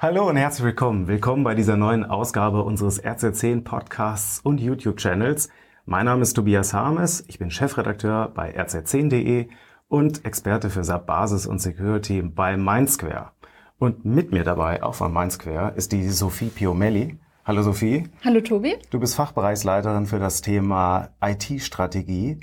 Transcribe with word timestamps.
Hallo 0.00 0.28
und 0.28 0.36
herzlich 0.36 0.64
willkommen. 0.64 1.08
Willkommen 1.08 1.42
bei 1.42 1.56
dieser 1.56 1.76
neuen 1.76 2.04
Ausgabe 2.04 2.62
unseres 2.62 3.02
RZ10 3.02 3.64
Podcasts 3.64 4.38
und 4.38 4.60
YouTube-Channels. 4.60 5.48
Mein 5.86 6.04
Name 6.04 6.22
ist 6.22 6.34
Tobias 6.34 6.72
Harmes, 6.72 7.24
ich 7.26 7.40
bin 7.40 7.50
Chefredakteur 7.50 8.28
bei 8.32 8.56
rz10.de 8.56 9.48
und 9.88 10.24
Experte 10.24 10.70
für 10.70 10.84
SAP 10.84 11.04
Basis 11.04 11.46
und 11.46 11.58
Security 11.58 12.22
bei 12.22 12.56
Mindsquare. 12.56 13.32
Und 13.80 14.04
mit 14.04 14.30
mir 14.30 14.44
dabei, 14.44 14.84
auch 14.84 14.94
von 14.94 15.12
Mindsquare, 15.12 15.72
ist 15.74 15.90
die 15.90 16.08
Sophie 16.08 16.50
Piomelli. 16.50 17.18
Hallo 17.44 17.62
Sophie. 17.62 18.08
Hallo 18.24 18.40
Tobi. 18.40 18.76
Du 18.90 19.00
bist 19.00 19.16
Fachbereichsleiterin 19.16 20.06
für 20.06 20.20
das 20.20 20.42
Thema 20.42 21.08
IT-Strategie. 21.20 22.38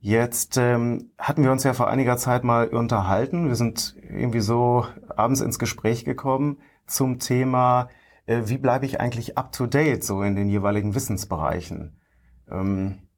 Jetzt 0.00 0.56
ähm, 0.56 1.12
hatten 1.16 1.44
wir 1.44 1.52
uns 1.52 1.62
ja 1.62 1.74
vor 1.74 1.86
einiger 1.86 2.16
Zeit 2.16 2.42
mal 2.42 2.66
unterhalten. 2.66 3.46
Wir 3.46 3.54
sind 3.54 3.94
irgendwie 4.02 4.40
so 4.40 4.84
abends 5.14 5.40
ins 5.40 5.60
Gespräch 5.60 6.04
gekommen 6.04 6.56
zum 6.88 7.18
Thema, 7.18 7.88
äh, 8.26 8.42
wie 8.46 8.58
bleibe 8.58 8.86
ich 8.86 9.00
eigentlich 9.00 9.38
up-to-date 9.38 10.04
so 10.04 10.22
in 10.22 10.36
den 10.36 10.48
jeweiligen 10.48 10.94
Wissensbereichen. 10.94 12.00
Ähm, 12.50 13.08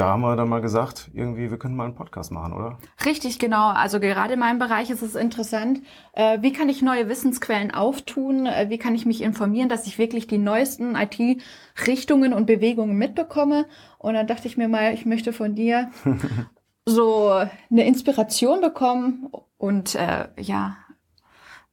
da 0.00 0.06
haben 0.06 0.22
wir 0.22 0.34
dann 0.34 0.48
mal 0.48 0.62
gesagt, 0.62 1.10
irgendwie, 1.12 1.50
wir 1.50 1.58
können 1.58 1.76
mal 1.76 1.84
einen 1.84 1.94
Podcast 1.94 2.32
machen, 2.32 2.54
oder? 2.54 2.78
Richtig, 3.04 3.38
genau. 3.38 3.68
Also 3.68 4.00
gerade 4.00 4.32
in 4.32 4.40
meinem 4.40 4.58
Bereich 4.58 4.88
ist 4.88 5.02
es 5.02 5.14
interessant. 5.14 5.82
Äh, 6.14 6.38
wie 6.40 6.54
kann 6.54 6.70
ich 6.70 6.80
neue 6.80 7.10
Wissensquellen 7.10 7.70
auftun? 7.70 8.46
Äh, 8.46 8.70
wie 8.70 8.78
kann 8.78 8.94
ich 8.94 9.04
mich 9.04 9.20
informieren, 9.20 9.68
dass 9.68 9.86
ich 9.86 9.98
wirklich 9.98 10.26
die 10.26 10.38
neuesten 10.38 10.94
IT-Richtungen 10.96 12.32
und 12.32 12.46
Bewegungen 12.46 12.96
mitbekomme? 12.96 13.66
Und 13.98 14.14
dann 14.14 14.26
dachte 14.26 14.48
ich 14.48 14.56
mir 14.56 14.68
mal, 14.68 14.94
ich 14.94 15.04
möchte 15.04 15.34
von 15.34 15.54
dir 15.54 15.90
so 16.86 17.28
eine 17.70 17.84
Inspiration 17.84 18.62
bekommen 18.62 19.28
und 19.58 19.96
äh, 19.96 20.28
ja. 20.38 20.78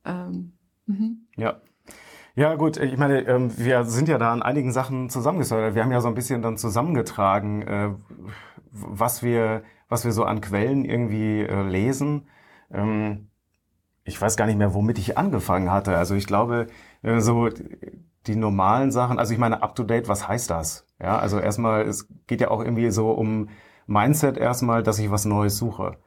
Ähm, 0.03 0.56
mhm. 0.87 1.27
Ja, 1.37 1.61
ja, 2.37 2.53
gut, 2.53 2.77
ich 2.77 2.97
meine, 2.97 3.21
ähm, 3.27 3.57
wir 3.57 3.83
sind 3.85 4.07
ja 4.07 4.19
da 4.19 4.31
an 4.31 4.43
einigen 4.43 4.71
Sachen 4.71 5.09
zusammengesäuert. 5.09 5.73
Wir 5.73 5.81
haben 5.83 5.91
ja 5.91 6.01
so 6.01 6.07
ein 6.07 6.13
bisschen 6.13 6.43
dann 6.43 6.55
zusammengetragen, 6.55 7.63
äh, 7.63 7.89
was 8.69 9.23
wir, 9.23 9.63
was 9.89 10.05
wir 10.05 10.11
so 10.11 10.23
an 10.23 10.39
Quellen 10.39 10.85
irgendwie 10.85 11.41
äh, 11.41 11.63
lesen. 11.63 12.27
Ähm, 12.71 13.29
ich 14.03 14.21
weiß 14.21 14.37
gar 14.37 14.45
nicht 14.45 14.59
mehr, 14.59 14.75
womit 14.75 14.99
ich 14.99 15.17
angefangen 15.17 15.71
hatte. 15.71 15.97
Also 15.97 16.13
ich 16.13 16.27
glaube, 16.27 16.67
äh, 17.01 17.21
so 17.21 17.49
die 18.27 18.35
normalen 18.35 18.91
Sachen, 18.91 19.17
also 19.17 19.33
ich 19.33 19.39
meine, 19.39 19.63
up 19.63 19.75
to 19.75 19.83
date, 19.83 20.07
was 20.07 20.27
heißt 20.27 20.51
das? 20.51 20.85
Ja, 21.01 21.17
also 21.17 21.39
erstmal, 21.39 21.87
es 21.87 22.07
geht 22.27 22.41
ja 22.41 22.51
auch 22.51 22.63
irgendwie 22.63 22.91
so 22.91 23.09
um 23.13 23.49
Mindset 23.87 24.37
erstmal, 24.37 24.83
dass 24.83 24.99
ich 24.99 25.09
was 25.09 25.25
Neues 25.25 25.57
suche. 25.57 25.97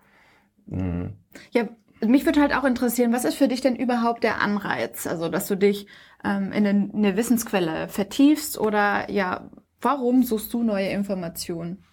Mhm. 0.67 1.15
Ja, 1.51 1.65
mich 2.07 2.25
würde 2.27 2.41
halt 2.41 2.55
auch 2.55 2.65
interessieren, 2.65 3.13
was 3.13 3.25
ist 3.25 3.37
für 3.37 3.49
dich 3.49 3.61
denn 3.61 3.77
überhaupt 3.77 4.23
der 4.25 4.41
Anreiz? 4.41 5.07
Also, 5.07 5.29
dass 5.29 5.47
du 5.47 5.57
dich 5.57 5.87
ähm, 6.25 6.53
in 6.53 6.67
eine, 6.67 7.17
Wissensquelle 7.17 7.89
vertiefst 7.89 8.59
oder 8.59 9.11
ja, 9.11 9.51
warum 9.81 10.23
suchst 10.23 10.53
du 10.53 10.63
neue 10.63 10.89
Informationen? 10.89 11.85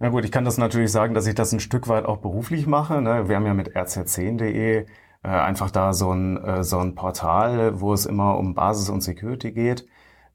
Na 0.00 0.08
gut, 0.08 0.24
ich 0.24 0.32
kann 0.32 0.44
das 0.44 0.58
natürlich 0.58 0.90
sagen, 0.90 1.14
dass 1.14 1.26
ich 1.26 1.34
das 1.34 1.52
ein 1.52 1.60
Stück 1.60 1.88
weit 1.88 2.04
auch 2.04 2.18
beruflich 2.18 2.66
mache. 2.66 3.00
Ne? 3.00 3.28
Wir 3.28 3.36
haben 3.36 3.46
ja 3.46 3.54
mit 3.54 3.76
rz10.de 3.76 4.86
äh, 5.24 5.28
einfach 5.28 5.70
da 5.70 5.92
so 5.92 6.12
ein, 6.12 6.42
äh, 6.42 6.64
so 6.64 6.78
ein 6.78 6.94
Portal, 6.94 7.80
wo 7.80 7.92
es 7.92 8.06
immer 8.06 8.36
um 8.38 8.54
Basis 8.54 8.90
und 8.90 9.02
Security 9.02 9.52
geht. 9.52 9.86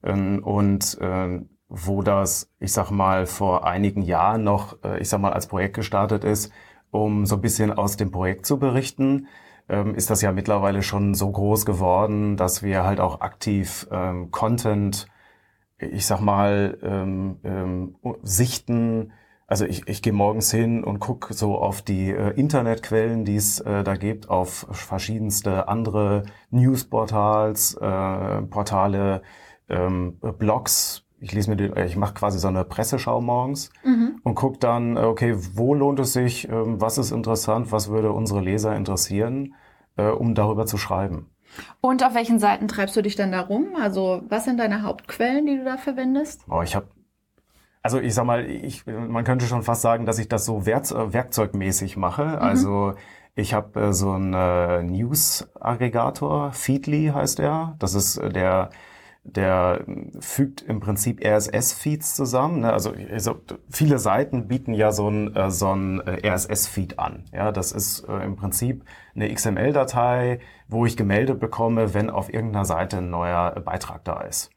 Ähm, 0.02 0.42
und 0.42 0.98
äh, 1.00 1.40
wo 1.68 2.02
das, 2.02 2.50
ich 2.58 2.72
sag 2.72 2.90
mal, 2.90 3.26
vor 3.26 3.64
einigen 3.66 4.02
Jahren 4.02 4.42
noch, 4.42 4.82
äh, 4.82 5.00
ich 5.00 5.08
sag 5.08 5.20
mal, 5.20 5.32
als 5.32 5.46
Projekt 5.46 5.76
gestartet 5.76 6.24
ist, 6.24 6.52
um 6.90 7.26
so 7.26 7.36
ein 7.36 7.40
bisschen 7.40 7.72
aus 7.72 7.96
dem 7.96 8.10
Projekt 8.10 8.46
zu 8.46 8.58
berichten, 8.58 9.28
ähm, 9.68 9.94
ist 9.94 10.10
das 10.10 10.22
ja 10.22 10.32
mittlerweile 10.32 10.82
schon 10.82 11.14
so 11.14 11.30
groß 11.30 11.64
geworden, 11.64 12.36
dass 12.36 12.62
wir 12.62 12.84
halt 12.84 13.00
auch 13.00 13.20
aktiv 13.20 13.86
ähm, 13.90 14.30
Content, 14.30 15.06
ich 15.78 16.06
sag 16.06 16.20
mal, 16.20 16.78
ähm, 16.82 17.38
ähm, 17.44 17.96
sichten. 18.22 19.12
Also 19.46 19.64
ich, 19.64 19.86
ich 19.88 20.02
gehe 20.02 20.12
morgens 20.12 20.50
hin 20.50 20.84
und 20.84 21.00
gucke 21.00 21.34
so 21.34 21.56
auf 21.56 21.82
die 21.82 22.10
äh, 22.10 22.30
Internetquellen, 22.34 23.24
die 23.24 23.36
es 23.36 23.60
äh, 23.60 23.84
da 23.84 23.96
gibt, 23.96 24.28
auf 24.28 24.66
verschiedenste 24.70 25.68
andere 25.68 26.24
Newsportals, 26.50 27.74
äh, 27.74 28.42
Portale, 28.42 29.22
ähm, 29.68 30.18
Blogs, 30.38 31.04
ich 31.20 31.32
lese 31.32 31.50
mir 31.50 31.56
den, 31.56 31.76
äh, 31.76 31.86
ich 31.86 31.96
mache 31.96 32.14
quasi 32.14 32.38
so 32.38 32.48
eine 32.48 32.64
Presseschau 32.64 33.20
morgens 33.20 33.70
mhm. 33.84 34.20
und 34.22 34.34
gucke 34.34 34.58
dann, 34.58 34.96
äh, 34.96 35.00
okay, 35.00 35.34
wo 35.54 35.74
lohnt 35.74 36.00
es 36.00 36.12
sich, 36.12 36.48
ähm, 36.48 36.80
was 36.80 36.98
ist 36.98 37.10
interessant, 37.10 37.72
was 37.72 37.88
würde 37.88 38.12
unsere 38.12 38.40
Leser 38.40 38.74
interessieren, 38.74 39.54
äh, 39.96 40.08
um 40.08 40.34
darüber 40.34 40.66
zu 40.66 40.78
schreiben. 40.78 41.30
Und 41.80 42.04
auf 42.04 42.14
welchen 42.14 42.38
Seiten 42.38 42.68
treibst 42.68 42.96
du 42.96 43.02
dich 43.02 43.16
dann 43.16 43.32
da 43.32 43.40
rum? 43.40 43.70
Also 43.80 44.22
was 44.28 44.44
sind 44.44 44.58
deine 44.58 44.82
Hauptquellen, 44.82 45.46
die 45.46 45.56
du 45.56 45.64
da 45.64 45.76
verwendest? 45.76 46.42
Oh, 46.48 46.62
ich 46.62 46.74
habe 46.74 46.86
also 47.82 47.98
ich 47.98 48.14
sag 48.14 48.26
mal, 48.26 48.44
ich, 48.44 48.84
man 48.86 49.24
könnte 49.24 49.46
schon 49.46 49.62
fast 49.62 49.80
sagen, 49.80 50.04
dass 50.04 50.18
ich 50.18 50.28
das 50.28 50.44
so 50.44 50.66
Werk 50.66 50.90
werkzeugmäßig 50.90 51.96
mache. 51.96 52.24
Mhm. 52.24 52.38
Also 52.38 52.94
ich 53.34 53.54
habe 53.54 53.80
äh, 53.80 53.92
so 53.92 54.12
einen 54.12 54.34
äh, 54.34 54.82
News-Aggregator, 54.82 56.52
Feedly 56.52 57.12
heißt 57.14 57.40
er. 57.40 57.76
Das 57.78 57.94
ist 57.94 58.18
äh, 58.18 58.28
der 58.30 58.70
der 59.22 59.84
fügt 60.20 60.62
im 60.62 60.80
Prinzip 60.80 61.24
RSS-Feeds 61.24 62.14
zusammen. 62.14 62.60
Ne? 62.60 62.72
Also, 62.72 62.94
also, 63.12 63.36
viele 63.70 63.98
Seiten 63.98 64.48
bieten 64.48 64.72
ja 64.72 64.92
so 64.92 65.08
ein, 65.08 65.34
äh, 65.36 65.50
so 65.50 65.74
ein 65.74 66.00
äh, 66.00 66.26
RSS-Feed 66.28 66.98
an. 66.98 67.24
Ja, 67.32 67.52
das 67.52 67.72
ist 67.72 68.08
äh, 68.08 68.24
im 68.24 68.36
Prinzip 68.36 68.84
eine 69.14 69.32
XML-Datei, 69.32 70.40
wo 70.68 70.86
ich 70.86 70.96
gemeldet 70.96 71.38
bekomme, 71.38 71.94
wenn 71.94 72.10
auf 72.10 72.32
irgendeiner 72.32 72.64
Seite 72.64 72.98
ein 72.98 73.10
neuer 73.10 73.50
Beitrag 73.60 74.04
da 74.04 74.22
ist. 74.22 74.50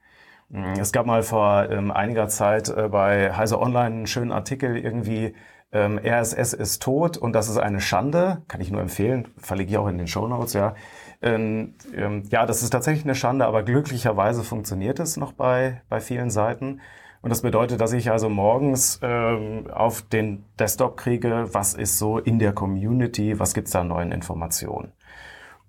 Mm, 0.49 0.79
es 0.79 0.91
gab 0.91 1.05
mal 1.05 1.23
vor 1.23 1.69
ähm, 1.69 1.91
einiger 1.91 2.29
Zeit 2.29 2.73
bei 2.91 3.33
Heise 3.33 3.59
Online 3.59 3.95
einen 3.95 4.07
schönen 4.07 4.31
Artikel 4.31 4.77
irgendwie, 4.77 5.33
ähm, 5.73 5.99
RSS 6.03 6.53
ist 6.53 6.83
tot 6.83 7.17
und 7.17 7.33
das 7.33 7.49
ist 7.49 7.57
eine 7.57 7.81
Schande. 7.81 8.43
Kann 8.47 8.61
ich 8.61 8.71
nur 8.71 8.79
empfehlen, 8.79 9.27
verlege 9.37 9.71
ich 9.71 9.77
auch 9.77 9.87
in 9.87 9.97
den 9.97 10.07
Show 10.07 10.27
Notes, 10.27 10.53
ja. 10.53 10.75
Ähm, 11.23 11.75
ähm, 11.95 12.23
ja, 12.29 12.45
das 12.45 12.61
ist 12.61 12.71
tatsächlich 12.71 13.05
eine 13.05 13.15
Schande, 13.15 13.45
aber 13.45 13.63
glücklicherweise 13.63 14.43
funktioniert 14.43 14.99
es 14.99 15.15
noch 15.15 15.31
bei, 15.31 15.81
bei 15.87 16.01
vielen 16.01 16.29
Seiten. 16.29 16.81
Und 17.21 17.29
das 17.29 17.41
bedeutet, 17.41 17.79
dass 17.79 17.93
ich 17.93 18.11
also 18.11 18.27
morgens 18.27 18.99
ähm, 19.01 19.71
auf 19.71 20.01
den 20.01 20.43
Desktop 20.59 20.97
kriege, 20.97 21.47
was 21.53 21.73
ist 21.73 21.97
so 21.97 22.19
in 22.19 22.39
der 22.39 22.51
Community, 22.51 23.39
was 23.39 23.53
gibt's 23.53 23.71
da 23.71 23.81
an 23.81 23.87
neuen 23.87 24.11
Informationen. 24.11 24.91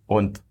Und 0.07 0.43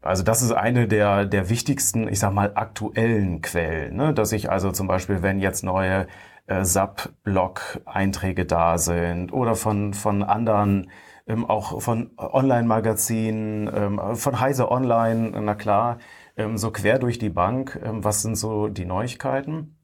also 0.00 0.24
das 0.24 0.42
ist 0.42 0.50
eine 0.50 0.88
der, 0.88 1.26
der 1.26 1.48
wichtigsten, 1.48 2.08
ich 2.08 2.18
sag 2.18 2.32
mal, 2.32 2.50
aktuellen 2.56 3.40
Quellen, 3.40 3.94
ne? 3.94 4.12
dass 4.12 4.32
ich 4.32 4.50
also 4.50 4.72
zum 4.72 4.88
Beispiel, 4.88 5.22
wenn 5.22 5.38
jetzt 5.38 5.62
neue 5.62 6.08
äh, 6.48 6.64
SAP-Blog-Einträge 6.64 8.44
da 8.44 8.78
sind 8.78 9.32
oder 9.32 9.54
von, 9.54 9.94
von 9.94 10.24
anderen 10.24 10.90
ähm, 11.32 11.46
auch 11.46 11.80
von 11.80 12.10
Online-Magazinen, 12.16 13.70
ähm, 13.74 14.16
von 14.16 14.40
Heise 14.40 14.70
Online, 14.70 15.30
na 15.40 15.54
klar, 15.54 15.98
ähm, 16.36 16.58
so 16.58 16.70
quer 16.70 16.98
durch 16.98 17.18
die 17.18 17.30
Bank, 17.30 17.80
ähm, 17.82 18.04
was 18.04 18.22
sind 18.22 18.36
so 18.36 18.68
die 18.68 18.84
Neuigkeiten. 18.84 19.76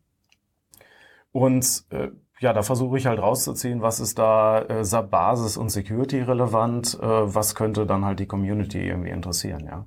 Und 1.33 1.85
äh, 1.91 2.09
ja, 2.41 2.53
da 2.53 2.63
versuche 2.63 2.99
ich 2.99 3.07
halt 3.07 3.21
rauszuziehen, 3.21 3.83
was 3.83 4.01
ist 4.01 4.19
da 4.19 4.63
äh, 4.63 4.85
SAP-Basis 4.85 5.57
und 5.57 5.71
Security 5.71 6.21
relevant, 6.21 6.99
äh, 7.01 7.07
was 7.07 7.55
könnte 7.55 7.87
dann 7.87 8.05
halt 8.05 8.21
die 8.21 8.27
Community 8.27 8.81
irgendwie 8.87 9.11
interessieren, 9.11 9.67
ja. 9.67 9.87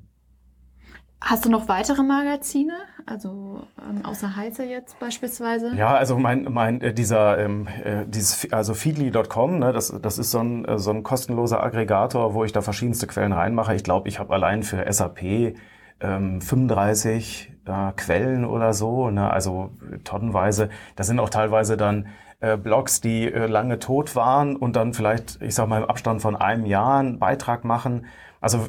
Hast 1.24 1.46
du 1.46 1.50
noch 1.50 1.68
weitere 1.68 2.02
Magazine, 2.02 2.74
also 3.06 3.62
ähm, 3.80 4.04
außer 4.04 4.36
Heizer 4.36 4.66
jetzt 4.66 5.00
beispielsweise? 5.00 5.76
Ja, 5.76 5.94
also 5.94 6.18
mein, 6.18 6.48
mein 6.50 6.82
äh, 6.82 6.96
dieser 6.96 7.38
ähm, 7.38 7.68
äh, 7.84 8.06
dieses 8.08 8.52
also 8.52 8.74
feedly.com, 8.74 9.60
ne, 9.60 9.72
das 9.72 9.94
das 10.02 10.18
ist 10.18 10.32
so 10.32 10.40
ein 10.40 10.66
äh, 10.66 10.80
so 10.80 10.90
ein 10.90 11.04
kostenloser 11.04 11.62
Aggregator, 11.64 12.34
wo 12.34 12.44
ich 12.44 12.54
da 12.54 12.62
verschiedenste 12.62 13.06
Quellen 13.06 13.34
reinmache. 13.34 13.76
Ich 13.76 13.84
glaube, 13.84 14.10
ich 14.10 14.18
habe 14.18 14.34
allein 14.34 14.64
für 14.64 14.92
SAP 14.92 15.56
ähm, 16.02 16.42
35 16.42 17.54
äh, 17.66 17.92
Quellen 17.96 18.44
oder 18.44 18.74
so, 18.74 19.12
ne, 19.12 19.30
also 19.32 19.70
tonnenweise. 20.04 20.70
Das 20.96 21.06
sind 21.06 21.20
auch 21.20 21.30
teilweise 21.30 21.78
dann 21.78 22.08
äh, 22.40 22.58
Blogs, 22.58 23.00
die 23.00 23.32
äh, 23.32 23.46
lange 23.46 23.78
tot 23.78 24.16
waren 24.16 24.56
und 24.56 24.76
dann 24.76 24.96
vielleicht, 24.96 25.40
ich 25.44 25.54
sag 25.54 25.68
mal 25.68 25.84
im 25.84 25.88
Abstand 25.90 26.24
von 26.24 26.36
einem 26.36 26.66
Jahr 26.66 27.00
einen 27.00 27.20
Beitrag 27.20 27.64
machen. 27.64 28.08
Also 28.40 28.68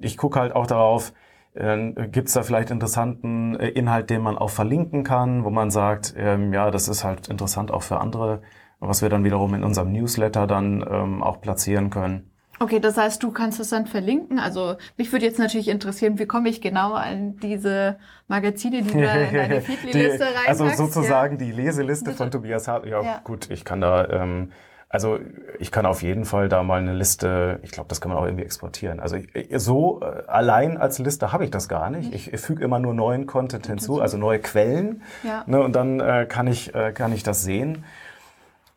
ich 0.00 0.16
gucke 0.16 0.38
halt 0.38 0.54
auch 0.54 0.68
darauf 0.68 1.12
äh, 1.58 2.08
Gibt 2.10 2.28
es 2.28 2.34
da 2.34 2.42
vielleicht 2.42 2.70
interessanten 2.70 3.56
äh, 3.56 3.68
Inhalt, 3.68 4.10
den 4.10 4.22
man 4.22 4.38
auch 4.38 4.50
verlinken 4.50 5.04
kann, 5.04 5.44
wo 5.44 5.50
man 5.50 5.70
sagt, 5.70 6.14
ähm, 6.16 6.52
ja, 6.52 6.70
das 6.70 6.88
ist 6.88 7.04
halt 7.04 7.28
interessant 7.28 7.70
auch 7.70 7.82
für 7.82 8.00
andere, 8.00 8.42
was 8.80 9.02
wir 9.02 9.08
dann 9.08 9.24
wiederum 9.24 9.54
in 9.54 9.64
unserem 9.64 9.92
Newsletter 9.92 10.46
dann 10.46 10.84
ähm, 10.88 11.22
auch 11.22 11.40
platzieren 11.40 11.90
können. 11.90 12.30
Okay, 12.60 12.80
das 12.80 12.96
heißt, 12.96 13.22
du 13.22 13.30
kannst 13.30 13.60
es 13.60 13.70
dann 13.70 13.86
verlinken. 13.86 14.38
Also 14.40 14.76
mich 14.96 15.12
würde 15.12 15.24
jetzt 15.24 15.38
natürlich 15.38 15.68
interessieren, 15.68 16.18
wie 16.18 16.26
komme 16.26 16.48
ich 16.48 16.60
genau 16.60 16.94
an 16.94 17.36
diese 17.36 17.98
Magazine, 18.26 18.82
die 18.82 18.92
du 18.92 18.98
in 18.98 19.34
deine 19.34 19.60
Feedly-Liste 19.60 20.24
reinpackst? 20.24 20.48
Also 20.48 20.68
sozusagen 20.70 21.38
ja. 21.38 21.46
die 21.46 21.52
Leseliste 21.52 22.12
von 22.12 22.30
Tobias 22.30 22.66
Hart. 22.66 22.86
Ja, 22.86 23.00
ja, 23.02 23.20
gut, 23.22 23.48
ich 23.50 23.64
kann 23.64 23.80
da 23.80 24.08
ähm, 24.08 24.50
Also 24.90 25.18
ich 25.58 25.70
kann 25.70 25.84
auf 25.84 26.02
jeden 26.02 26.24
Fall 26.24 26.48
da 26.48 26.62
mal 26.62 26.80
eine 26.80 26.94
Liste, 26.94 27.60
ich 27.62 27.72
glaube, 27.72 27.88
das 27.90 28.00
kann 28.00 28.10
man 28.10 28.18
auch 28.18 28.24
irgendwie 28.24 28.44
exportieren. 28.44 29.00
Also 29.00 29.16
ich, 29.16 29.28
so 29.56 30.00
äh, 30.00 30.22
allein 30.26 30.78
als 30.78 30.98
Liste 30.98 31.30
habe 31.30 31.44
ich 31.44 31.50
das 31.50 31.68
gar 31.68 31.90
nicht. 31.90 32.14
Ich, 32.14 32.32
ich 32.32 32.40
füge 32.40 32.64
immer 32.64 32.78
nur 32.78 32.94
neuen 32.94 33.26
Content 33.26 33.66
hinzu, 33.66 34.00
also 34.00 34.16
neue 34.16 34.38
Quellen. 34.38 35.02
Ja. 35.22 35.44
Ne, 35.46 35.60
und 35.60 35.76
dann 35.76 36.00
äh, 36.00 36.24
kann, 36.26 36.46
ich, 36.46 36.74
äh, 36.74 36.92
kann 36.92 37.12
ich 37.12 37.22
das 37.22 37.42
sehen. 37.42 37.84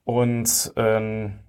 Und 0.03 0.73
ähm, 0.75 1.39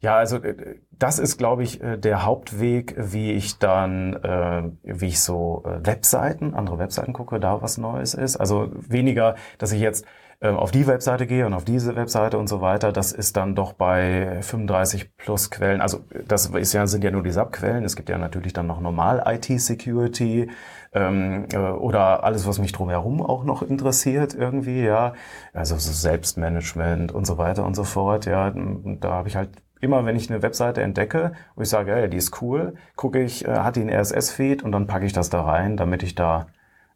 ja, 0.00 0.16
also 0.16 0.36
äh, 0.36 0.80
das 0.90 1.18
ist, 1.18 1.38
glaube 1.38 1.62
ich, 1.62 1.82
äh, 1.82 1.96
der 1.96 2.26
Hauptweg, 2.26 2.94
wie 2.98 3.32
ich 3.32 3.58
dann, 3.58 4.14
äh, 4.22 4.64
wie 4.82 5.06
ich 5.06 5.20
so 5.20 5.62
Webseiten, 5.64 6.54
andere 6.54 6.78
Webseiten 6.78 7.14
gucke, 7.14 7.40
da 7.40 7.62
was 7.62 7.78
Neues 7.78 8.12
ist. 8.12 8.36
Also 8.36 8.70
weniger, 8.74 9.34
dass 9.58 9.72
ich 9.72 9.80
jetzt 9.80 10.04
auf 10.40 10.70
die 10.70 10.86
Webseite 10.86 11.26
gehe 11.26 11.46
und 11.46 11.52
auf 11.52 11.64
diese 11.64 11.96
Webseite 11.96 12.38
und 12.38 12.48
so 12.48 12.60
weiter. 12.60 12.92
Das 12.92 13.12
ist 13.12 13.36
dann 13.36 13.56
doch 13.56 13.72
bei 13.72 14.38
35 14.40 15.16
plus 15.16 15.50
Quellen. 15.50 15.80
Also 15.80 16.04
das 16.26 16.46
ist 16.46 16.72
ja, 16.72 16.86
sind 16.86 17.02
ja 17.02 17.10
nur 17.10 17.24
die 17.24 17.32
SAP-Quellen. 17.32 17.84
Es 17.84 17.96
gibt 17.96 18.08
ja 18.08 18.18
natürlich 18.18 18.52
dann 18.52 18.68
noch 18.68 18.80
normal 18.80 19.24
IT-Security 19.26 20.50
ähm, 20.92 21.46
äh, 21.52 21.58
oder 21.58 22.22
alles, 22.22 22.46
was 22.46 22.58
mich 22.60 22.72
drumherum 22.72 23.20
auch 23.20 23.42
noch 23.42 23.62
interessiert 23.62 24.34
irgendwie. 24.34 24.84
Ja, 24.84 25.14
also 25.52 25.76
so 25.76 25.92
Selbstmanagement 25.92 27.10
und 27.10 27.26
so 27.26 27.36
weiter 27.36 27.66
und 27.66 27.74
so 27.74 27.84
fort. 27.84 28.26
Ja, 28.26 28.52
da 28.54 29.10
habe 29.10 29.28
ich 29.28 29.36
halt 29.36 29.50
immer 29.80 30.04
wenn 30.04 30.16
ich 30.16 30.30
eine 30.30 30.42
Webseite 30.42 30.82
entdecke, 30.82 31.32
wo 31.54 31.62
ich 31.62 31.68
sage, 31.68 31.98
ja, 31.98 32.06
die 32.06 32.16
ist 32.16 32.42
cool, 32.42 32.74
gucke 32.96 33.22
ich, 33.22 33.46
äh, 33.46 33.58
hat 33.58 33.76
die 33.76 33.80
einen 33.80 33.90
RSS-Feed 33.90 34.62
und 34.62 34.72
dann 34.72 34.86
packe 34.86 35.06
ich 35.06 35.12
das 35.12 35.30
da 35.30 35.42
rein, 35.42 35.76
damit 35.76 36.02
ich 36.02 36.14
da 36.14 36.46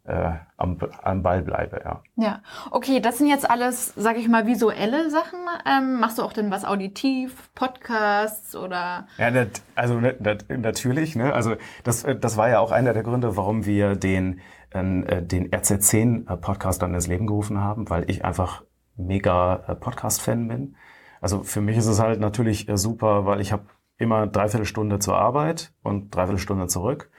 äh, 0.05 0.33
am, 0.57 0.77
am 1.01 1.23
Ball 1.23 1.41
bleibe, 1.41 1.81
ja. 1.83 2.01
Ja, 2.15 2.41
okay, 2.71 2.99
das 2.99 3.19
sind 3.19 3.27
jetzt 3.27 3.49
alles, 3.49 3.93
sag 3.95 4.17
ich 4.17 4.27
mal, 4.27 4.45
visuelle 4.45 5.09
Sachen. 5.09 5.39
Ähm, 5.65 5.99
machst 5.99 6.17
du 6.17 6.23
auch 6.23 6.33
denn 6.33 6.51
was 6.51 6.65
auditiv, 6.65 7.49
Podcasts 7.55 8.55
oder? 8.55 9.07
Ja, 9.17 9.31
das, 9.31 9.47
also 9.75 10.01
das, 10.01 10.45
natürlich, 10.49 11.15
ne? 11.15 11.33
Also 11.33 11.55
das, 11.83 12.05
das 12.19 12.37
war 12.37 12.49
ja 12.49 12.59
auch 12.59 12.71
einer 12.71 12.93
der 12.93 13.03
Gründe, 13.03 13.37
warum 13.37 13.65
wir 13.65 13.95
den, 13.95 14.41
äh, 14.71 15.21
den 15.21 15.49
RZ10-Podcast 15.49 16.81
dann 16.81 16.93
ins 16.93 17.07
Leben 17.07 17.27
gerufen 17.27 17.61
haben, 17.61 17.89
weil 17.89 18.09
ich 18.09 18.25
einfach 18.25 18.63
mega 18.97 19.63
äh, 19.67 19.75
Podcast-Fan 19.75 20.47
bin. 20.47 20.75
Also 21.21 21.43
für 21.43 21.61
mich 21.61 21.77
ist 21.77 21.87
es 21.87 22.01
halt 22.01 22.19
natürlich 22.19 22.67
äh, 22.67 22.77
super, 22.77 23.25
weil 23.25 23.39
ich 23.39 23.53
habe 23.53 23.67
immer 23.97 24.27
dreiviertel 24.27 24.65
Stunde 24.65 24.99
zur 24.99 25.17
Arbeit 25.17 25.73
und 25.81 26.13
dreiviertel 26.13 26.39
Stunde 26.39 26.67
zurück. 26.67 27.09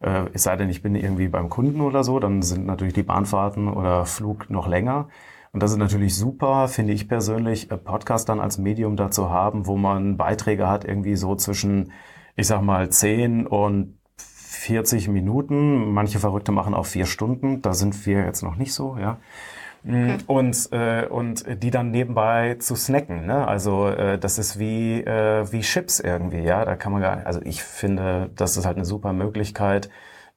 Äh, 0.00 0.26
es 0.32 0.44
sei 0.44 0.56
denn, 0.56 0.68
ich 0.70 0.82
bin 0.82 0.94
irgendwie 0.94 1.28
beim 1.28 1.48
Kunden 1.48 1.80
oder 1.80 2.04
so, 2.04 2.18
dann 2.18 2.42
sind 2.42 2.66
natürlich 2.66 2.94
die 2.94 3.02
Bahnfahrten 3.02 3.68
oder 3.68 4.04
Flug 4.06 4.50
noch 4.50 4.68
länger. 4.68 5.08
Und 5.52 5.62
das 5.62 5.72
ist 5.72 5.78
natürlich 5.78 6.14
super, 6.14 6.68
finde 6.68 6.92
ich 6.92 7.08
persönlich, 7.08 7.70
äh, 7.70 7.76
Podcast 7.76 8.28
dann 8.28 8.40
als 8.40 8.58
Medium 8.58 8.96
dazu 8.96 9.30
haben, 9.30 9.66
wo 9.66 9.76
man 9.76 10.16
Beiträge 10.16 10.68
hat, 10.68 10.84
irgendwie 10.84 11.16
so 11.16 11.34
zwischen, 11.36 11.92
ich 12.36 12.46
sag 12.46 12.62
mal, 12.62 12.90
10 12.90 13.46
und 13.46 13.98
40 14.16 15.08
Minuten. 15.08 15.92
Manche 15.92 16.18
Verrückte 16.18 16.52
machen 16.52 16.74
auch 16.74 16.86
vier 16.86 17.06
Stunden. 17.06 17.62
Da 17.62 17.74
sind 17.74 18.06
wir 18.06 18.24
jetzt 18.24 18.42
noch 18.42 18.56
nicht 18.56 18.74
so, 18.74 18.96
ja. 18.98 19.18
Okay. 19.88 20.18
Mm, 20.18 20.18
und, 20.26 20.68
äh, 20.72 21.06
und 21.06 21.62
die 21.62 21.70
dann 21.70 21.90
nebenbei 21.90 22.56
zu 22.58 22.76
snacken. 22.76 23.26
Ne? 23.26 23.48
Also 23.48 23.88
äh, 23.88 24.18
das 24.18 24.38
ist 24.38 24.58
wie, 24.58 25.00
äh, 25.00 25.50
wie 25.50 25.60
Chips 25.60 25.98
irgendwie, 25.98 26.42
ja. 26.42 26.64
Da 26.64 26.76
kann 26.76 26.92
man 26.92 27.00
gar 27.00 27.26
also 27.26 27.40
ich 27.42 27.62
finde, 27.62 28.30
das 28.34 28.56
ist 28.56 28.66
halt 28.66 28.76
eine 28.76 28.84
super 28.84 29.14
Möglichkeit, 29.14 29.88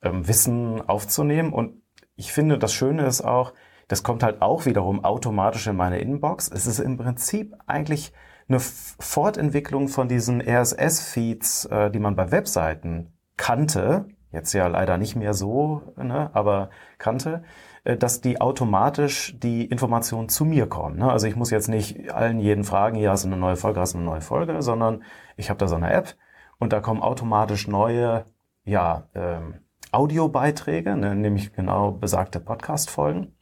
ähm, 0.01 0.27
Wissen 0.27 0.81
aufzunehmen. 0.88 1.51
Und 1.51 1.81
ich 2.15 2.31
finde, 2.31 2.57
das 2.57 2.74
Schöne 2.74 3.06
ist 3.06 3.21
auch, 3.21 3.53
das 3.88 4.03
kommt 4.03 4.24
halt 4.24 4.42
auch 4.42 4.65
wiederum 4.65 5.03
automatisch 5.03 5.68
in 5.68 5.75
meine 5.75 6.00
Inbox. 6.00 6.50
Es 6.50 6.65
ist 6.65 6.80
im 6.80 6.97
Prinzip 6.97 7.54
eigentlich 7.68 8.13
eine 8.47 8.59
Fortentwicklung 8.59 9.89
von 9.89 10.07
diesen 10.07 10.42
RSS-Feeds, 10.42 11.65
äh, 11.65 11.92
die 11.92 12.00
man 12.00 12.15
bei 12.15 12.31
Webseiten 12.31 13.13
kannte, 13.38 14.06
jetzt 14.31 14.54
ja 14.54 14.68
leider 14.68 14.97
nicht 14.97 15.15
mehr 15.15 15.33
so, 15.33 15.94
ne, 15.97 16.30
aber 16.33 16.69
kannte. 16.97 17.44
Äh, 17.83 17.98
dass 17.98 18.22
die 18.22 18.39
automatisch 18.39 19.36
die 19.39 19.66
Informationen 19.66 20.30
zu 20.30 20.45
mir 20.45 20.68
kommen. 20.68 20.98
Ne? 21.00 21.12
Also 21.12 21.28
ich 21.28 21.36
muss 21.36 21.50
jetzt 21.50 21.68
nicht 21.68 22.12
allen 22.13 22.39
jeden 22.39 22.63
fragen, 22.63 22.95
hier 22.95 23.10
hast 23.10 23.24
du 23.24 23.28
eine 23.28 23.38
neue 23.38 23.56
Folge, 23.56 23.80
hast 23.80 23.94
du 23.94 23.98
eine 23.98 24.06
neue 24.06 24.22
Folge, 24.22 24.62
sondern 24.62 25.04
ich 25.36 25.50
habe 25.50 25.57
da 25.57 25.68
so 25.68 25.75
eine 25.75 25.92
App 25.92 26.16
und 26.60 26.74
da 26.74 26.80
kommen 26.80 27.01
automatisch 27.01 27.68
neue 27.68 28.25
ja, 28.63 29.07
ähm, 29.16 29.62
Audiobeiträge, 29.92 30.95
ne, 30.95 31.16
nämlich 31.16 31.54
genau 31.54 31.92
besagte 31.92 32.39
Podcast-Folgen. 32.39 33.36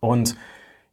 Und 0.00 0.36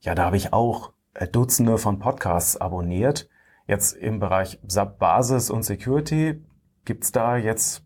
ja, 0.01 0.13
da 0.13 0.25
habe 0.25 0.38
ich 0.38 0.53
auch 0.53 0.94
äh, 1.15 1.27
Dutzende 1.27 1.80
von 1.80 1.97
Podcasts 1.97 2.57
abonniert. 2.57 3.27
Jetzt 3.65 3.94
im 3.94 4.19
Bereich 4.19 4.59
SAP 4.68 5.00
Basis 5.00 5.50
und 5.50 5.63
Security 5.63 6.44
gibt's 6.86 7.12
da 7.12 7.38
jetzt 7.38 7.83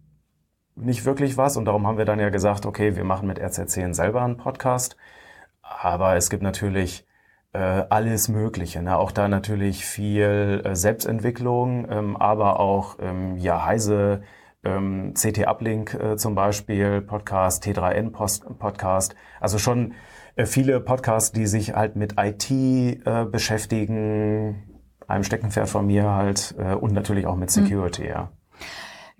nicht 0.81 1.05
wirklich 1.05 1.37
was 1.37 1.57
und 1.57 1.65
darum 1.65 1.87
haben 1.87 1.97
wir 1.97 2.05
dann 2.05 2.19
ja 2.19 2.29
gesagt, 2.29 2.65
okay, 2.65 2.95
wir 2.95 3.03
machen 3.03 3.27
mit 3.27 3.39
RZ10 3.39 3.93
selber 3.93 4.21
einen 4.21 4.37
Podcast. 4.37 4.97
Aber 5.61 6.15
es 6.15 6.29
gibt 6.29 6.43
natürlich 6.43 7.05
äh, 7.53 7.59
alles 7.89 8.27
Mögliche. 8.27 8.81
Ne? 8.81 8.97
Auch 8.97 9.11
da 9.11 9.27
natürlich 9.27 9.85
viel 9.85 10.61
äh, 10.65 10.75
Selbstentwicklung, 10.75 11.87
ähm, 11.89 12.17
aber 12.17 12.59
auch 12.59 12.97
ähm, 12.99 13.37
ja 13.37 13.65
heise 13.65 14.21
ähm, 14.63 15.13
CT 15.13 15.47
Uplink 15.47 15.93
äh, 15.93 16.17
zum 16.17 16.35
Beispiel 16.35 17.01
Podcast, 17.01 17.63
T3N 17.63 18.11
Post 18.11 18.45
Podcast. 18.59 19.15
Also 19.39 19.57
schon 19.57 19.93
äh, 20.35 20.45
viele 20.45 20.79
Podcasts, 20.79 21.31
die 21.31 21.47
sich 21.47 21.73
halt 21.75 21.95
mit 21.95 22.15
IT 22.17 22.51
äh, 22.51 23.25
beschäftigen, 23.25 24.83
einem 25.07 25.23
Steckenpferd 25.23 25.69
von 25.69 25.87
mir 25.87 26.09
halt 26.09 26.55
äh, 26.57 26.73
und 26.73 26.93
natürlich 26.93 27.25
auch 27.25 27.35
mit 27.35 27.49
Security, 27.51 28.03
mhm. 28.03 28.09
ja. 28.09 28.31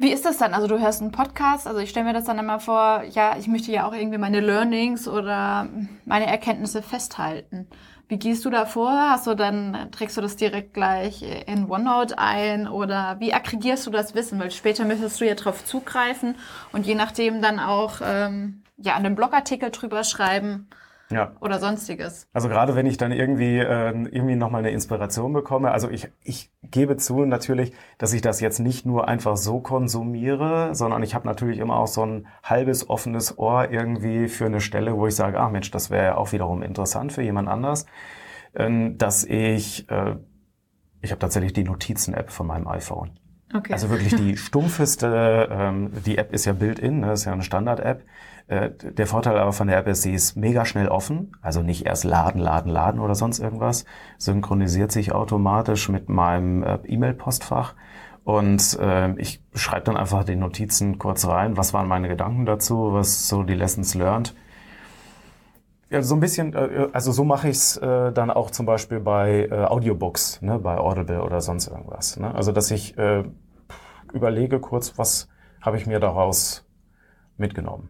Wie 0.01 0.13
ist 0.13 0.23
das 0.23 0.37
dann? 0.37 0.53
Also 0.53 0.67
du 0.67 0.79
hörst 0.79 1.01
einen 1.01 1.11
Podcast, 1.11 1.67
also 1.67 1.81
ich 1.81 1.89
stelle 1.89 2.05
mir 2.05 2.13
das 2.13 2.23
dann 2.23 2.39
immer 2.39 2.61
vor, 2.61 3.03
ja, 3.11 3.35
ich 3.37 3.49
möchte 3.49 3.73
ja 3.73 3.85
auch 3.85 3.91
irgendwie 3.91 4.17
meine 4.17 4.39
Learnings 4.39 5.09
oder 5.09 5.67
meine 6.05 6.25
Erkenntnisse 6.25 6.81
festhalten. 6.81 7.67
Wie 8.07 8.17
gehst 8.17 8.45
du 8.45 8.49
da 8.49 8.65
vor? 8.65 8.91
Hast 8.91 9.27
du 9.27 9.35
dann, 9.35 9.89
trägst 9.91 10.15
du 10.15 10.21
das 10.21 10.37
direkt 10.37 10.73
gleich 10.73 11.21
in 11.47 11.69
OneNote 11.69 12.17
ein 12.17 12.69
oder 12.69 13.17
wie 13.19 13.33
aggregierst 13.33 13.87
du 13.87 13.91
das 13.91 14.15
Wissen? 14.15 14.39
Weil 14.39 14.51
später 14.51 14.85
möchtest 14.85 15.19
du 15.19 15.27
ja 15.27 15.35
darauf 15.35 15.65
zugreifen 15.65 16.35
und 16.71 16.87
je 16.87 16.95
nachdem 16.95 17.41
dann 17.41 17.59
auch 17.59 17.99
ähm, 18.01 18.63
ja, 18.77 18.95
einen 18.95 19.15
Blogartikel 19.15 19.69
drüber 19.69 20.05
schreiben 20.05 20.69
ja. 21.11 21.33
oder 21.41 21.59
sonstiges. 21.59 22.27
Also 22.33 22.49
gerade 22.49 22.75
wenn 22.75 22.85
ich 22.85 22.97
dann 22.97 23.11
irgendwie 23.11 23.57
äh, 23.57 23.89
irgendwie 23.89 24.35
nochmal 24.35 24.59
eine 24.59 24.71
Inspiration 24.71 25.33
bekomme, 25.33 25.71
also 25.71 25.89
ich, 25.89 26.09
ich 26.23 26.51
gebe 26.63 26.97
zu 26.97 27.25
natürlich, 27.25 27.73
dass 27.97 28.13
ich 28.13 28.21
das 28.21 28.41
jetzt 28.41 28.59
nicht 28.59 28.85
nur 28.85 29.07
einfach 29.07 29.37
so 29.37 29.59
konsumiere, 29.59 30.75
sondern 30.75 31.03
ich 31.03 31.15
habe 31.15 31.27
natürlich 31.27 31.59
immer 31.59 31.77
auch 31.77 31.87
so 31.87 32.05
ein 32.05 32.27
halbes 32.43 32.89
offenes 32.89 33.37
Ohr 33.37 33.71
irgendwie 33.71 34.27
für 34.27 34.45
eine 34.45 34.61
Stelle, 34.61 34.95
wo 34.95 35.07
ich 35.07 35.15
sage, 35.15 35.39
ah 35.39 35.49
Mensch, 35.49 35.71
das 35.71 35.89
wäre 35.89 36.17
auch 36.17 36.31
wiederum 36.31 36.61
interessant 36.61 37.11
für 37.11 37.23
jemand 37.23 37.49
anders, 37.49 37.85
äh, 38.53 38.91
dass 38.91 39.23
ich, 39.23 39.89
äh, 39.89 40.15
ich 41.01 41.11
habe 41.11 41.19
tatsächlich 41.19 41.53
die 41.53 41.63
Notizen-App 41.63 42.29
von 42.29 42.47
meinem 42.47 42.67
iPhone. 42.67 43.19
Okay. 43.53 43.73
Also 43.73 43.89
wirklich 43.89 44.15
die 44.15 44.37
stumpfeste, 44.37 45.49
ähm, 45.51 45.91
die 46.05 46.17
App 46.17 46.33
ist 46.33 46.45
ja 46.45 46.53
Built-in, 46.53 46.99
ne, 46.99 47.07
das 47.07 47.21
ist 47.21 47.25
ja 47.25 47.33
eine 47.33 47.43
Standard-App. 47.43 48.03
Äh, 48.47 48.71
der 48.71 49.07
Vorteil 49.07 49.37
aber 49.37 49.53
von 49.53 49.67
der 49.67 49.77
App 49.77 49.87
ist, 49.87 50.01
sie 50.03 50.13
ist 50.13 50.35
mega 50.35 50.65
schnell 50.65 50.87
offen, 50.87 51.35
also 51.41 51.61
nicht 51.61 51.85
erst 51.85 52.03
laden, 52.03 52.41
laden, 52.41 52.71
laden 52.71 52.99
oder 52.99 53.15
sonst 53.15 53.39
irgendwas, 53.39 53.85
synchronisiert 54.17 54.91
sich 54.91 55.11
automatisch 55.13 55.89
mit 55.89 56.09
meinem 56.09 56.63
äh, 56.63 56.79
E-Mail-Postfach 56.85 57.75
und 58.23 58.77
äh, 58.79 59.13
ich 59.19 59.41
schreibe 59.55 59.85
dann 59.85 59.97
einfach 59.97 60.23
die 60.23 60.35
Notizen 60.35 60.99
kurz 60.99 61.25
rein, 61.25 61.57
was 61.57 61.73
waren 61.73 61.87
meine 61.87 62.07
Gedanken 62.07 62.45
dazu, 62.45 62.93
was 62.93 63.27
so 63.27 63.43
die 63.43 63.55
Lessons 63.55 63.95
learned. 63.95 64.35
Ja, 65.89 66.03
so 66.03 66.15
ein 66.15 66.19
bisschen, 66.19 66.53
äh, 66.53 66.87
also 66.93 67.11
so 67.11 67.23
mache 67.23 67.49
ich 67.49 67.57
es 67.57 67.77
äh, 67.77 68.11
dann 68.11 68.29
auch 68.29 68.51
zum 68.51 68.65
Beispiel 68.65 68.99
bei 68.99 69.47
äh, 69.51 69.65
Audiobooks, 69.65 70.41
ne, 70.41 70.59
bei 70.59 70.77
Audible 70.77 71.23
oder 71.23 71.41
sonst 71.41 71.67
irgendwas. 71.67 72.17
Ne? 72.17 72.33
Also 72.33 72.51
dass 72.51 72.69
ich 72.69 72.97
äh, 72.97 73.23
überlege 74.13 74.59
kurz, 74.59 74.97
was 74.97 75.29
habe 75.61 75.77
ich 75.77 75.87
mir 75.87 75.99
daraus 75.99 76.63
mitgenommen. 77.37 77.89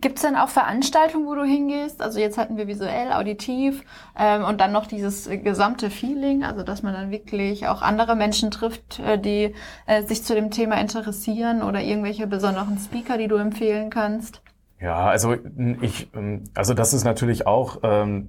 Gibt 0.00 0.16
es 0.16 0.22
denn 0.22 0.36
auch 0.36 0.48
Veranstaltungen, 0.48 1.26
wo 1.26 1.34
du 1.34 1.42
hingehst? 1.42 2.00
Also 2.00 2.20
jetzt 2.20 2.38
hatten 2.38 2.56
wir 2.56 2.68
visuell, 2.68 3.12
auditiv 3.12 3.82
ähm, 4.16 4.44
und 4.44 4.60
dann 4.60 4.70
noch 4.70 4.86
dieses 4.86 5.28
gesamte 5.28 5.90
Feeling, 5.90 6.44
also 6.44 6.62
dass 6.62 6.84
man 6.84 6.94
dann 6.94 7.10
wirklich 7.10 7.66
auch 7.66 7.82
andere 7.82 8.14
Menschen 8.14 8.52
trifft, 8.52 9.00
äh, 9.00 9.18
die 9.18 9.54
äh, 9.86 10.02
sich 10.04 10.22
zu 10.22 10.36
dem 10.36 10.52
Thema 10.52 10.80
interessieren 10.80 11.62
oder 11.64 11.80
irgendwelche 11.82 12.28
besonderen 12.28 12.78
Speaker, 12.78 13.18
die 13.18 13.26
du 13.26 13.34
empfehlen 13.34 13.90
kannst? 13.90 14.43
Ja, 14.80 15.06
also 15.06 15.36
ich, 15.80 16.12
ähm, 16.14 16.44
also 16.54 16.74
das 16.74 16.92
ist 16.92 17.04
natürlich 17.04 17.46
auch 17.46 17.78
ähm, 17.82 18.28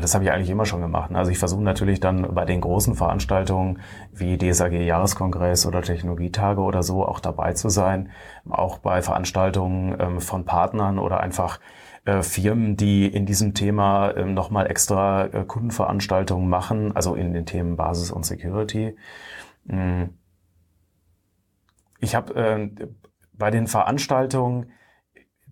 das 0.00 0.14
habe 0.14 0.24
ich 0.24 0.30
eigentlich 0.30 0.50
immer 0.50 0.64
schon 0.64 0.80
gemacht. 0.80 1.10
Also 1.14 1.30
ich 1.30 1.38
versuche 1.38 1.62
natürlich 1.62 2.00
dann 2.00 2.34
bei 2.34 2.44
den 2.44 2.60
großen 2.60 2.94
Veranstaltungen 2.94 3.80
wie 4.12 4.38
DSAG 4.38 4.72
Jahreskongress 4.72 5.66
oder 5.66 5.82
Technologietage 5.82 6.60
oder 6.60 6.82
so 6.82 7.04
auch 7.06 7.20
dabei 7.20 7.52
zu 7.52 7.68
sein. 7.68 8.10
Auch 8.48 8.78
bei 8.78 9.02
Veranstaltungen 9.02 9.96
ähm, 10.00 10.20
von 10.20 10.44
Partnern 10.44 10.98
oder 10.98 11.20
einfach 11.20 11.60
äh, 12.06 12.22
Firmen, 12.22 12.76
die 12.76 13.06
in 13.06 13.26
diesem 13.26 13.52
Thema 13.52 14.10
äh, 14.10 14.24
nochmal 14.24 14.70
extra 14.70 15.26
äh, 15.26 15.44
Kundenveranstaltungen 15.44 16.48
machen, 16.48 16.96
also 16.96 17.14
in 17.14 17.34
den 17.34 17.44
Themen 17.44 17.76
Basis 17.76 18.10
und 18.10 18.24
Security. 18.24 18.96
Hm. 19.68 20.10
Ich 22.00 22.14
habe 22.14 22.34
äh, 22.34 22.70
bei 23.34 23.50
den 23.50 23.66
Veranstaltungen, 23.66 24.70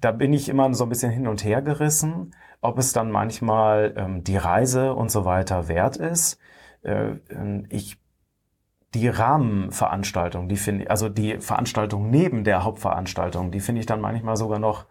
da 0.05 0.13
bin 0.13 0.33
ich 0.35 0.49
immer 0.51 0.73
so 0.75 0.85
ein 0.85 0.91
bisschen 0.91 1.11
hin 1.11 1.27
und 1.27 1.45
her 1.45 1.63
gerissen, 1.63 2.35
ob 2.61 2.79
es 2.79 2.93
dann 2.93 3.11
manchmal 3.11 3.95
ähm, 3.97 4.23
die 4.23 4.37
Reise 4.37 4.95
und 4.95 5.11
so 5.11 5.25
weiter 5.25 5.69
wert 5.69 5.97
ist. 5.97 6.39
Äh, 6.83 7.17
ähm, 7.31 7.67
ich 7.71 7.99
die 8.93 9.09
Rahmenveranstaltung, 9.09 10.49
die 10.49 10.57
finde 10.57 10.89
also 10.91 11.09
die 11.09 11.39
Veranstaltung 11.41 12.11
neben 12.11 12.45
der 12.45 12.63
Hauptveranstaltung, 12.65 13.51
die 13.51 13.61
finde 13.61 13.81
ich 13.81 13.87
dann 13.87 14.01
manchmal 14.01 14.37
sogar 14.37 14.59
noch 14.59 14.87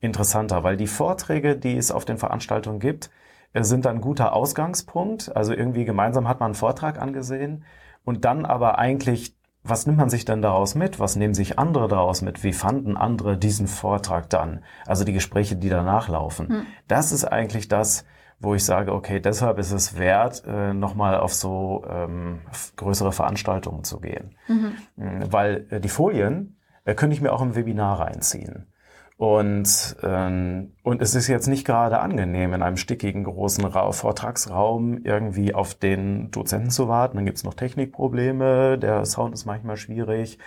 interessanter, 0.00 0.62
weil 0.62 0.76
die 0.76 0.86
Vorträge, 0.88 1.56
die 1.56 1.76
es 1.76 1.90
auf 1.90 2.04
den 2.04 2.18
Veranstaltungen 2.18 2.80
gibt, 2.80 3.10
äh, 3.52 3.62
sind 3.62 3.84
dann 3.84 3.96
ein 3.96 4.00
guter 4.02 4.32
Ausgangspunkt. 4.34 5.34
Also 5.34 5.54
irgendwie 5.54 5.84
gemeinsam 5.84 6.28
hat 6.28 6.40
man 6.40 6.48
einen 6.48 6.54
Vortrag 6.54 7.00
angesehen 7.00 7.64
und 8.04 8.24
dann 8.24 8.44
aber 8.44 8.78
eigentlich, 8.78 9.36
was 9.68 9.86
nimmt 9.86 9.98
man 9.98 10.10
sich 10.10 10.24
denn 10.24 10.42
daraus 10.42 10.74
mit? 10.74 11.00
Was 11.00 11.16
nehmen 11.16 11.34
sich 11.34 11.58
andere 11.58 11.88
daraus 11.88 12.22
mit? 12.22 12.44
Wie 12.44 12.52
fanden 12.52 12.96
andere 12.96 13.36
diesen 13.36 13.66
Vortrag 13.66 14.30
dann? 14.30 14.62
Also 14.86 15.04
die 15.04 15.12
Gespräche, 15.12 15.56
die 15.56 15.68
danach 15.68 16.08
laufen. 16.08 16.48
Hm. 16.48 16.66
Das 16.88 17.12
ist 17.12 17.24
eigentlich 17.24 17.68
das, 17.68 18.04
wo 18.38 18.54
ich 18.54 18.64
sage, 18.64 18.92
okay, 18.92 19.20
deshalb 19.20 19.58
ist 19.58 19.72
es 19.72 19.98
wert, 19.98 20.44
äh, 20.46 20.74
nochmal 20.74 21.18
auf 21.18 21.32
so 21.32 21.84
ähm, 21.88 22.40
größere 22.76 23.12
Veranstaltungen 23.12 23.84
zu 23.84 24.00
gehen. 24.00 24.36
Mhm. 24.46 24.72
Hm, 24.96 25.32
weil 25.32 25.66
äh, 25.70 25.80
die 25.80 25.88
Folien 25.88 26.58
äh, 26.84 26.94
könnte 26.94 27.14
ich 27.14 27.22
mir 27.22 27.32
auch 27.32 27.40
im 27.40 27.54
Webinar 27.54 28.00
reinziehen. 28.00 28.66
Und, 29.18 29.96
ähm, 30.02 30.74
und 30.82 31.00
es 31.00 31.14
ist 31.14 31.26
jetzt 31.28 31.46
nicht 31.46 31.66
gerade 31.66 32.00
angenehm, 32.00 32.52
in 32.52 32.62
einem 32.62 32.76
stickigen 32.76 33.24
großen 33.24 33.64
Ra 33.64 33.90
Vortragsraum 33.92 34.98
irgendwie 35.04 35.54
auf 35.54 35.74
den 35.74 36.30
Dozenten 36.30 36.70
zu 36.70 36.88
warten. 36.88 37.16
Dann 37.16 37.24
gibt's 37.24 37.44
noch 37.44 37.54
Technikprobleme, 37.54 38.76
der 38.78 39.06
Sound 39.06 39.32
ist 39.32 39.46
manchmal 39.46 39.78
schwierig. 39.78 40.38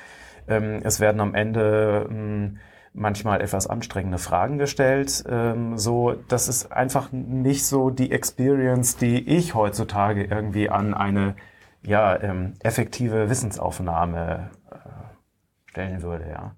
Ähm, 0.47 0.81
es 0.83 0.99
werden 0.99 1.19
am 1.19 1.33
Ende 1.33 2.07
ähm, 2.11 2.57
manchmal 2.93 3.41
etwas 3.41 3.65
anstrengende 3.65 4.19
Fragen 4.19 4.59
gestellt. 4.59 5.23
Ähm, 5.27 5.77
so, 5.79 6.13
das 6.27 6.47
ist 6.47 6.71
einfach 6.71 7.11
nicht 7.11 7.65
so 7.65 7.89
die 7.89 8.11
Experience, 8.11 8.97
die 8.97 9.27
ich 9.27 9.55
heutzutage 9.55 10.23
irgendwie 10.23 10.69
an 10.69 10.93
eine 10.93 11.35
ja, 11.81 12.21
ähm, 12.21 12.53
effektive 12.61 13.31
Wissensaufnahme 13.31 14.51
äh, 14.69 15.71
stellen 15.71 16.03
würde. 16.03 16.29
Ja, 16.29 16.55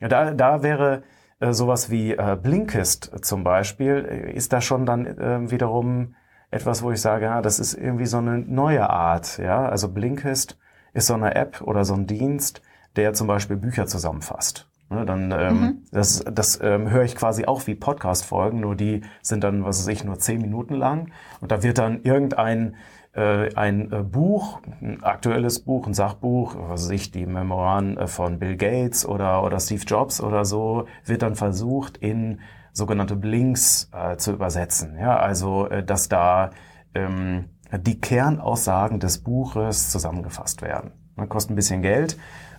ja 0.00 0.08
da, 0.08 0.32
da 0.32 0.62
wäre 0.64 1.04
sowas 1.40 1.90
wie 1.90 2.12
äh, 2.12 2.36
Blinkist 2.40 3.10
zum 3.22 3.44
Beispiel, 3.44 4.06
äh, 4.08 4.32
ist 4.32 4.52
da 4.52 4.60
schon 4.60 4.86
dann 4.86 5.06
äh, 5.06 5.50
wiederum 5.50 6.14
etwas, 6.50 6.82
wo 6.82 6.90
ich 6.90 7.00
sage, 7.00 7.26
ja, 7.26 7.42
das 7.42 7.58
ist 7.58 7.74
irgendwie 7.74 8.06
so 8.06 8.18
eine 8.18 8.38
neue 8.38 8.88
Art. 8.90 9.38
Ja, 9.38 9.68
also 9.68 9.88
Blinkist 9.88 10.58
ist 10.92 11.06
so 11.06 11.14
eine 11.14 11.34
App 11.34 11.62
oder 11.62 11.84
so 11.84 11.94
ein 11.94 12.06
Dienst, 12.06 12.60
der 12.96 13.14
zum 13.14 13.26
Beispiel 13.26 13.56
Bücher 13.56 13.86
zusammenfasst. 13.86 14.66
Ne, 14.92 15.06
dann 15.06 15.30
ähm, 15.30 15.60
mhm. 15.60 15.78
das, 15.92 16.24
das 16.24 16.58
ähm, 16.60 16.90
höre 16.90 17.04
ich 17.04 17.14
quasi 17.14 17.44
auch 17.44 17.68
wie 17.68 17.76
Podcast-Folgen, 17.76 18.58
nur 18.58 18.74
die 18.74 19.02
sind 19.22 19.44
dann, 19.44 19.64
was 19.64 19.78
weiß 19.78 19.86
ich, 19.86 20.02
nur 20.02 20.18
zehn 20.18 20.40
Minuten 20.40 20.74
lang. 20.74 21.12
Und 21.40 21.52
da 21.52 21.62
wird 21.62 21.78
dann 21.78 22.02
irgendein 22.02 22.74
äh, 22.74 22.76
ein 23.12 23.92
äh, 23.92 24.02
Buch, 24.02 24.60
ein 24.80 25.02
aktuelles 25.02 25.60
Buch, 25.60 25.86
ein 25.86 25.94
Sachbuch, 25.94 26.54
was 26.56 26.84
weiß 26.84 26.90
ich, 26.90 27.10
die 27.10 27.26
Memoiren 27.26 27.96
äh, 27.96 28.06
von 28.06 28.38
Bill 28.38 28.56
Gates 28.56 29.04
oder, 29.04 29.42
oder 29.42 29.58
Steve 29.58 29.82
Jobs 29.84 30.20
oder 30.20 30.44
so, 30.44 30.86
wird 31.04 31.22
dann 31.22 31.34
versucht 31.34 31.96
in 31.96 32.40
sogenannte 32.72 33.16
Blinks 33.16 33.90
äh, 33.92 34.16
zu 34.16 34.32
übersetzen. 34.32 34.96
Ja, 34.98 35.18
also, 35.18 35.68
äh, 35.68 35.84
dass 35.84 36.08
da 36.08 36.50
ähm, 36.94 37.46
die 37.76 38.00
Kernaussagen 38.00 39.00
des 39.00 39.18
Buches 39.18 39.90
zusammengefasst 39.90 40.62
werden. 40.62 40.92
Das 41.16 41.28
kostet 41.28 41.52
ein 41.52 41.56
bisschen 41.56 41.82
Geld, 41.82 42.16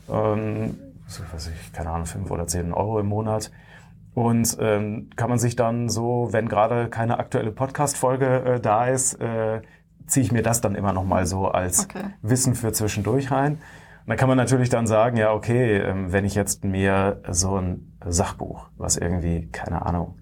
ähm, 0.10 0.78
was 1.06 1.22
weiß 1.34 1.48
ich, 1.48 1.74
keine 1.74 1.90
Ahnung, 1.90 2.06
fünf 2.06 2.30
oder 2.30 2.48
zehn 2.48 2.74
Euro 2.74 3.00
im 3.00 3.08
Monat. 3.08 3.52
Und 4.14 4.58
ähm, 4.60 5.10
kann 5.16 5.30
man 5.30 5.40
sich 5.40 5.56
dann 5.56 5.88
so, 5.88 6.30
wenn 6.32 6.50
gerade 6.50 6.90
keine 6.90 7.18
aktuelle 7.20 7.52
Podcast-Folge 7.52 8.44
äh, 8.44 8.60
da 8.60 8.88
ist, 8.88 9.14
äh, 9.22 9.62
ziehe 10.12 10.26
ich 10.26 10.32
mir 10.32 10.44
das 10.44 10.62
dann 10.62 10.76
immer 10.76 10.94
noch 10.94 11.06
mal 11.06 11.26
so 11.26 11.48
als 11.48 11.86
okay. 11.86 12.04
Wissen 12.22 12.54
für 12.56 12.72
zwischendurch 12.74 13.32
rein. 13.32 13.54
Und 13.54 14.08
dann 14.08 14.18
kann 14.18 14.28
man 14.28 14.38
natürlich 14.38 14.70
dann 14.70 14.88
sagen, 14.88 15.16
ja, 15.18 15.32
okay, 15.32 15.78
ähm, 15.78 16.12
wenn 16.12 16.26
ich 16.26 16.36
jetzt 16.36 16.66
mir 16.66 17.22
so 17.30 17.58
ein 17.58 17.98
Sachbuch, 18.06 18.68
was 18.78 18.98
irgendwie, 18.98 19.48
keine 19.52 19.86
Ahnung, 19.86 20.18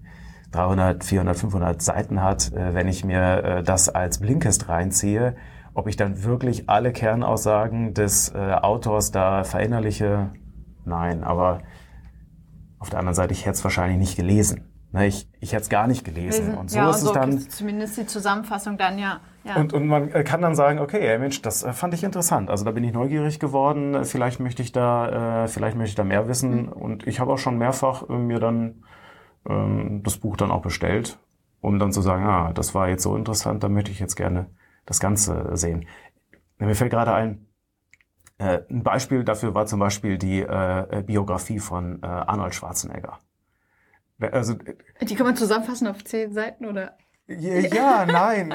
300, 0.52 1.02
400, 1.04 1.36
500 1.36 1.82
Seiten 1.82 2.22
hat, 2.22 2.52
äh, 2.52 2.74
wenn 2.74 2.88
ich 2.88 3.04
mir 3.04 3.42
äh, 3.42 3.62
das 3.62 3.88
als 3.88 4.18
Blinkist 4.18 4.68
reinziehe, 4.68 5.36
ob 5.74 5.86
ich 5.86 5.96
dann 5.96 6.24
wirklich 6.24 6.68
alle 6.68 6.92
Kernaussagen 6.92 7.94
des 7.94 8.34
äh, 8.34 8.38
Autors 8.38 9.12
da 9.12 9.44
verinnerliche, 9.44 10.30
nein, 10.84 11.24
aber 11.24 11.62
auf 12.78 12.90
der 12.90 12.98
anderen 12.98 13.14
Seite, 13.14 13.32
ich 13.32 13.42
hätte 13.42 13.56
es 13.56 13.64
wahrscheinlich 13.64 13.98
nicht 13.98 14.16
gelesen. 14.16 14.69
Ne, 14.92 15.06
ich, 15.06 15.28
ich 15.40 15.52
hätte 15.52 15.62
es 15.62 15.68
gar 15.68 15.86
nicht 15.86 16.04
gelesen. 16.04 16.54
Und 16.54 16.70
so 16.70 16.78
ja, 16.78 16.90
ist 16.90 17.00
so 17.00 17.08
es 17.08 17.12
dann. 17.12 17.38
Zumindest 17.38 17.96
die 17.96 18.06
Zusammenfassung 18.06 18.76
dann, 18.76 18.98
ja. 18.98 19.20
ja. 19.44 19.56
Und, 19.56 19.72
und 19.72 19.86
man 19.86 20.10
kann 20.24 20.42
dann 20.42 20.56
sagen, 20.56 20.80
okay, 20.80 20.98
ey, 20.98 21.18
Mensch, 21.18 21.42
das 21.42 21.62
äh, 21.62 21.72
fand 21.72 21.94
ich 21.94 22.02
interessant. 22.02 22.50
Also 22.50 22.64
da 22.64 22.72
bin 22.72 22.82
ich 22.82 22.92
neugierig 22.92 23.38
geworden. 23.38 24.04
Vielleicht 24.04 24.40
möchte 24.40 24.62
ich 24.62 24.72
da, 24.72 25.44
äh, 25.44 25.48
vielleicht 25.48 25.76
möchte 25.76 25.90
ich 25.90 25.94
da 25.94 26.02
mehr 26.02 26.26
wissen. 26.26 26.62
Mhm. 26.62 26.68
Und 26.72 27.06
ich 27.06 27.20
habe 27.20 27.32
auch 27.32 27.38
schon 27.38 27.56
mehrfach 27.56 28.08
äh, 28.08 28.14
mir 28.14 28.40
dann 28.40 28.82
ähm, 29.48 30.02
das 30.02 30.16
Buch 30.16 30.36
dann 30.36 30.50
auch 30.50 30.62
bestellt, 30.62 31.18
um 31.60 31.78
dann 31.78 31.92
zu 31.92 32.02
sagen, 32.02 32.24
ah, 32.24 32.52
das 32.52 32.74
war 32.74 32.88
jetzt 32.88 33.04
so 33.04 33.16
interessant, 33.16 33.62
da 33.62 33.68
möchte 33.68 33.92
ich 33.92 34.00
jetzt 34.00 34.16
gerne 34.16 34.46
das 34.86 34.98
Ganze 34.98 35.50
sehen. 35.56 35.86
Mir 36.58 36.74
fällt 36.74 36.90
gerade 36.90 37.14
ein, 37.14 37.46
äh, 38.38 38.60
ein 38.68 38.82
Beispiel 38.82 39.22
dafür 39.22 39.54
war 39.54 39.66
zum 39.66 39.78
Beispiel 39.78 40.18
die 40.18 40.40
äh, 40.40 41.04
Biografie 41.06 41.60
von 41.60 42.02
äh, 42.02 42.06
Arnold 42.06 42.54
Schwarzenegger. 42.54 43.18
Also, 44.20 44.54
die 45.00 45.14
kann 45.14 45.26
man 45.26 45.36
zusammenfassen 45.36 45.86
auf 45.86 46.04
zehn 46.04 46.32
Seiten 46.32 46.66
oder? 46.66 46.96
Ja, 47.26 48.06
nein, 48.06 48.52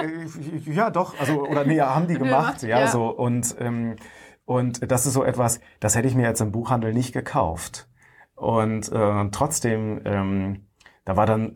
ja 0.66 0.90
doch, 0.90 1.18
also 1.20 1.48
oder 1.48 1.64
nee, 1.64 1.80
haben 1.80 2.08
die 2.08 2.16
gemacht, 2.16 2.62
ja, 2.62 2.82
ja, 2.82 2.88
so 2.88 3.08
und 3.08 3.56
ähm, 3.60 3.96
und 4.44 4.92
das 4.92 5.06
ist 5.06 5.14
so 5.14 5.24
etwas, 5.24 5.62
das 5.80 5.96
hätte 5.96 6.10
ich 6.10 6.16
mir 6.16 6.24
jetzt 6.24 6.42
im 6.42 6.52
Buchhandel 6.52 6.94
nicht 6.94 7.14
gekauft 7.14 7.88
und 8.36 8.92
äh, 8.92 9.30
trotzdem, 9.32 10.02
ähm, 10.04 10.68
da 11.06 11.16
war 11.16 11.26
dann 11.26 11.56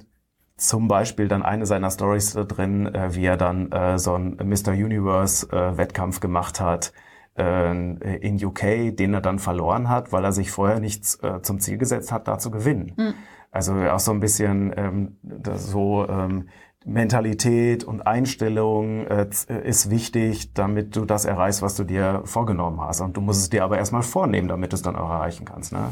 zum 0.55 0.87
Beispiel 0.87 1.27
dann 1.27 1.43
eine 1.43 1.65
seiner 1.65 1.91
Stories 1.91 2.33
drin, 2.33 2.93
äh, 2.93 3.15
wie 3.15 3.25
er 3.25 3.37
dann 3.37 3.71
äh, 3.71 3.97
so 3.97 4.13
einen 4.13 4.37
Mr. 4.37 4.71
Universe 4.71 5.51
äh, 5.51 5.77
Wettkampf 5.77 6.19
gemacht 6.19 6.59
hat 6.59 6.93
äh, 7.37 7.71
in 8.17 8.43
UK, 8.43 8.95
den 8.95 9.13
er 9.13 9.21
dann 9.21 9.39
verloren 9.39 9.89
hat, 9.89 10.11
weil 10.11 10.23
er 10.23 10.31
sich 10.31 10.51
vorher 10.51 10.79
nichts 10.79 11.15
äh, 11.23 11.41
zum 11.41 11.59
Ziel 11.59 11.77
gesetzt 11.77 12.11
hat, 12.11 12.27
da 12.27 12.39
zu 12.39 12.51
gewinnen. 12.51 12.93
Mhm. 12.97 13.13
Also 13.51 13.73
auch 13.73 13.99
so 13.99 14.11
ein 14.11 14.19
bisschen 14.19 14.73
ähm, 14.77 15.17
so 15.55 16.07
ähm, 16.07 16.49
Mentalität 16.85 17.83
und 17.83 18.05
Einstellung 18.05 19.05
äh, 19.07 19.27
ist 19.63 19.89
wichtig, 19.89 20.53
damit 20.53 20.95
du 20.95 21.05
das 21.05 21.25
erreichst, 21.25 21.61
was 21.61 21.75
du 21.75 21.83
dir 21.83 22.21
vorgenommen 22.25 22.79
hast. 22.81 23.01
Und 23.01 23.17
du 23.17 23.21
musst 23.21 23.41
es 23.41 23.49
dir 23.49 23.63
aber 23.63 23.77
erstmal 23.77 24.03
vornehmen, 24.03 24.47
damit 24.47 24.71
du 24.71 24.75
es 24.75 24.81
dann 24.81 24.95
auch 24.95 25.09
erreichen 25.09 25.45
kannst. 25.45 25.71
Ne? 25.71 25.89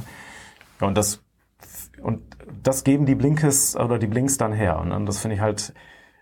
Und 0.80 0.98
das 0.98 1.24
und 2.02 2.22
das 2.64 2.84
geben 2.84 3.06
die 3.06 3.16
Blinkes 3.16 3.76
oder 3.76 3.98
die 3.98 4.08
Blinks 4.08 4.38
dann 4.38 4.54
her. 4.54 4.80
Und 4.80 5.06
das 5.06 5.20
finde 5.20 5.36
ich 5.36 5.42
halt 5.42 5.74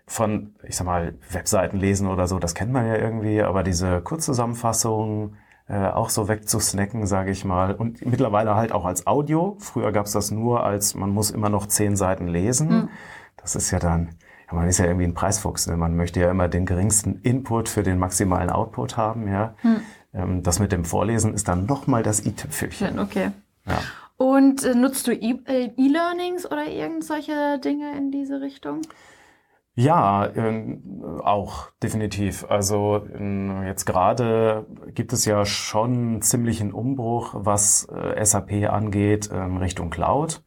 von, 0.06 0.54
ich 0.62 0.76
sag 0.76 0.86
mal, 0.86 1.14
Webseiten 1.30 1.78
lesen 1.78 2.08
oder 2.08 2.26
so, 2.26 2.38
das 2.38 2.54
kennt 2.54 2.72
man 2.72 2.86
ja 2.86 2.96
irgendwie, 2.96 3.42
aber 3.42 3.62
diese 3.62 4.00
Kurzzusammenfassung, 4.00 5.34
äh, 5.68 5.88
auch 5.88 6.10
so 6.10 6.28
wegzusnacken, 6.28 7.06
sage 7.06 7.30
ich 7.30 7.44
mal. 7.44 7.74
Und 7.74 8.04
mittlerweile 8.06 8.54
halt 8.54 8.72
auch 8.72 8.84
als 8.84 9.06
Audio. 9.06 9.56
Früher 9.58 9.92
gab's 9.92 10.12
das 10.12 10.30
nur 10.30 10.64
als, 10.64 10.94
man 10.94 11.10
muss 11.10 11.30
immer 11.30 11.48
noch 11.48 11.66
zehn 11.66 11.96
Seiten 11.96 12.28
lesen. 12.28 12.68
Mhm. 12.68 12.88
Das 13.36 13.56
ist 13.56 13.70
ja 13.70 13.78
dann, 13.78 14.10
ja, 14.48 14.54
man 14.54 14.68
ist 14.68 14.78
ja 14.78 14.86
irgendwie 14.86 15.06
ein 15.06 15.14
Preisfuchs. 15.14 15.66
Ne? 15.66 15.76
Man 15.76 15.96
möchte 15.96 16.20
ja 16.20 16.30
immer 16.30 16.48
den 16.48 16.66
geringsten 16.66 17.20
Input 17.22 17.68
für 17.68 17.82
den 17.82 17.98
maximalen 17.98 18.50
Output 18.50 18.96
haben. 18.96 19.28
Ja, 19.28 19.54
mhm. 19.62 19.80
ähm, 20.14 20.42
Das 20.42 20.60
mit 20.60 20.70
dem 20.70 20.84
Vorlesen 20.84 21.34
ist 21.34 21.48
dann 21.48 21.66
nochmal 21.66 22.02
das 22.02 22.24
i-Tüpfelchen. 22.24 22.98
Okay. 23.00 23.32
Ja. 23.66 23.78
Und 24.18 24.64
äh, 24.64 24.74
nutzt 24.74 25.06
du 25.06 25.12
e-, 25.12 25.42
äh, 25.46 25.70
E-Learnings 25.76 26.46
oder 26.46 26.66
irgend 26.66 27.04
solche 27.04 27.58
Dinge 27.58 27.96
in 27.96 28.10
diese 28.10 28.40
Richtung? 28.40 28.82
Ja, 29.78 30.24
äh, 30.26 30.78
auch 31.22 31.70
definitiv. 31.82 32.46
Also 32.48 33.04
äh, 33.14 33.66
jetzt 33.66 33.84
gerade 33.84 34.66
gibt 34.94 35.12
es 35.12 35.26
ja 35.26 35.44
schon 35.44 36.22
ziemlichen 36.22 36.72
Umbruch, 36.72 37.34
was 37.36 37.86
äh, 37.90 38.24
SAP 38.24 38.70
angeht 38.70 39.30
äh, 39.30 39.36
Richtung 39.36 39.90
Cloud. 39.90 40.42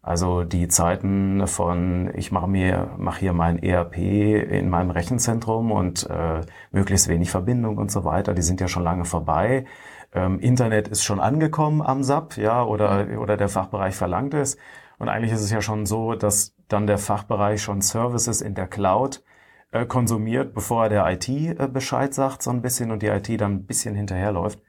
Also 0.00 0.44
die 0.44 0.68
Zeiten 0.68 1.46
von 1.48 2.12
ich 2.14 2.30
mache 2.30 2.46
mir 2.48 2.94
mache 2.98 3.20
hier 3.20 3.32
mein 3.32 3.58
ERP 3.60 3.96
in 3.98 4.70
meinem 4.70 4.90
Rechenzentrum 4.90 5.72
und 5.72 6.08
äh, 6.08 6.42
möglichst 6.70 7.08
wenig 7.08 7.30
Verbindung 7.32 7.78
und 7.78 7.90
so 7.90 8.04
weiter, 8.04 8.32
die 8.32 8.42
sind 8.42 8.60
ja 8.60 8.68
schon 8.68 8.84
lange 8.84 9.04
vorbei. 9.04 9.66
ähm, 10.14 10.38
Internet 10.40 10.88
ist 10.88 11.04
schon 11.04 11.20
angekommen 11.20 11.82
am 11.82 12.02
SAP, 12.04 12.36
ja, 12.38 12.64
oder, 12.64 13.08
oder 13.20 13.36
der 13.36 13.48
Fachbereich 13.48 13.94
verlangt 13.96 14.34
es. 14.34 14.56
Und 14.98 15.08
eigentlich 15.08 15.32
ist 15.32 15.42
es 15.42 15.50
ja 15.50 15.60
schon 15.62 15.86
so, 15.86 16.14
dass 16.14 16.54
dann 16.68 16.86
der 16.86 16.98
Fachbereich 16.98 17.62
schon 17.62 17.80
Services 17.80 18.40
in 18.40 18.54
der 18.54 18.66
Cloud 18.66 19.22
äh, 19.72 19.86
konsumiert, 19.86 20.54
bevor 20.54 20.84
er 20.84 20.88
der 20.88 21.10
IT 21.10 21.28
äh, 21.28 21.68
Bescheid 21.72 22.14
sagt, 22.14 22.42
so 22.42 22.50
ein 22.50 22.62
bisschen 22.62 22.90
und 22.90 23.02
die 23.02 23.08
IT 23.08 23.28
dann 23.40 23.52
ein 23.52 23.66
bisschen 23.66 23.94
hinterherläuft. 23.94 24.60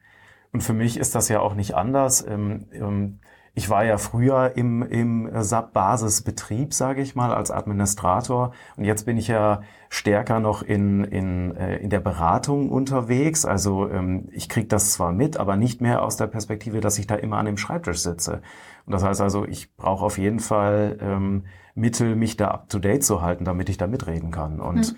Und 0.52 0.62
für 0.62 0.74
mich 0.74 0.98
ist 0.98 1.16
das 1.16 1.30
ja 1.30 1.40
auch 1.42 1.54
nicht 1.54 1.76
anders. 1.76 2.26
Ähm, 2.26 2.66
ähm, 2.72 3.20
ich 3.54 3.70
war 3.70 3.84
ja 3.84 3.98
früher 3.98 4.56
im, 4.56 4.84
im 4.84 5.30
SAP-Basisbetrieb, 5.34 6.74
sage 6.74 7.02
ich 7.02 7.16
mal, 7.16 7.34
als 7.34 7.52
Administrator. 7.52 8.52
Und 8.78 8.86
jetzt 8.86 9.06
bin 9.06 9.18
ich 9.18 9.28
ja 9.28 9.62
stärker 9.90 10.40
noch 10.40 10.62
in, 10.62 11.04
in, 11.04 11.56
äh, 11.56 11.78
in 11.78 11.90
der 11.90 12.00
Beratung 12.00 12.70
unterwegs. 12.70 13.46
Also 13.46 13.90
ähm, 13.90 14.30
ich 14.32 14.50
kriege 14.50 14.68
das 14.68 14.92
zwar 14.94 15.12
mit, 15.12 15.38
aber 15.38 15.56
nicht 15.56 15.82
mehr 15.82 16.04
aus 16.04 16.16
der 16.16 16.28
Perspektive, 16.28 16.80
dass 16.80 17.00
ich 17.00 17.08
da 17.08 17.16
immer 17.16 17.38
an 17.38 17.48
dem 17.48 17.58
Schreibtisch 17.58 18.00
sitze. 18.00 18.42
Und 18.86 18.94
das 18.94 19.04
heißt 19.04 19.22
also, 19.22 19.46
ich 19.46 19.76
brauche 19.76 20.06
auf 20.06 20.18
jeden 20.18 20.40
Fall 20.40 20.98
ähm, 21.02 21.46
Mittel, 21.76 22.16
mich 22.16 22.38
da 22.38 22.50
up-to-date 22.50 23.04
zu 23.04 23.22
halten, 23.22 23.46
damit 23.46 23.70
ich 23.70 23.78
da 23.78 23.88
mitreden 23.88 24.32
kann. 24.32 24.60
Und 24.60 24.96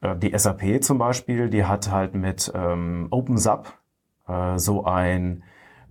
mhm. 0.00 0.20
die 0.20 0.36
SAP 0.36 0.82
zum 0.82 0.98
Beispiel, 0.98 1.50
die 1.50 1.64
hat 1.64 1.90
halt 1.90 2.14
mit 2.14 2.50
ähm, 2.54 3.08
OpenSAP 3.10 3.72
äh, 4.28 4.58
so 4.58 4.84
ein 4.84 5.42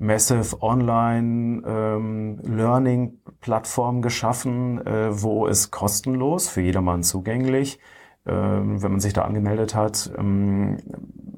Massive 0.01 0.61
Online 0.63 1.61
ähm, 1.63 2.39
Learning 2.43 3.19
Plattform 3.39 4.01
geschaffen, 4.01 4.85
äh, 4.85 5.21
wo 5.21 5.45
es 5.45 5.69
kostenlos 5.69 6.49
für 6.49 6.61
jedermann 6.61 7.03
zugänglich, 7.03 7.79
äh, 8.25 8.31
wenn 8.31 8.91
man 8.91 8.99
sich 8.99 9.13
da 9.13 9.21
angemeldet 9.21 9.75
hat, 9.75 10.11
ähm, 10.17 10.77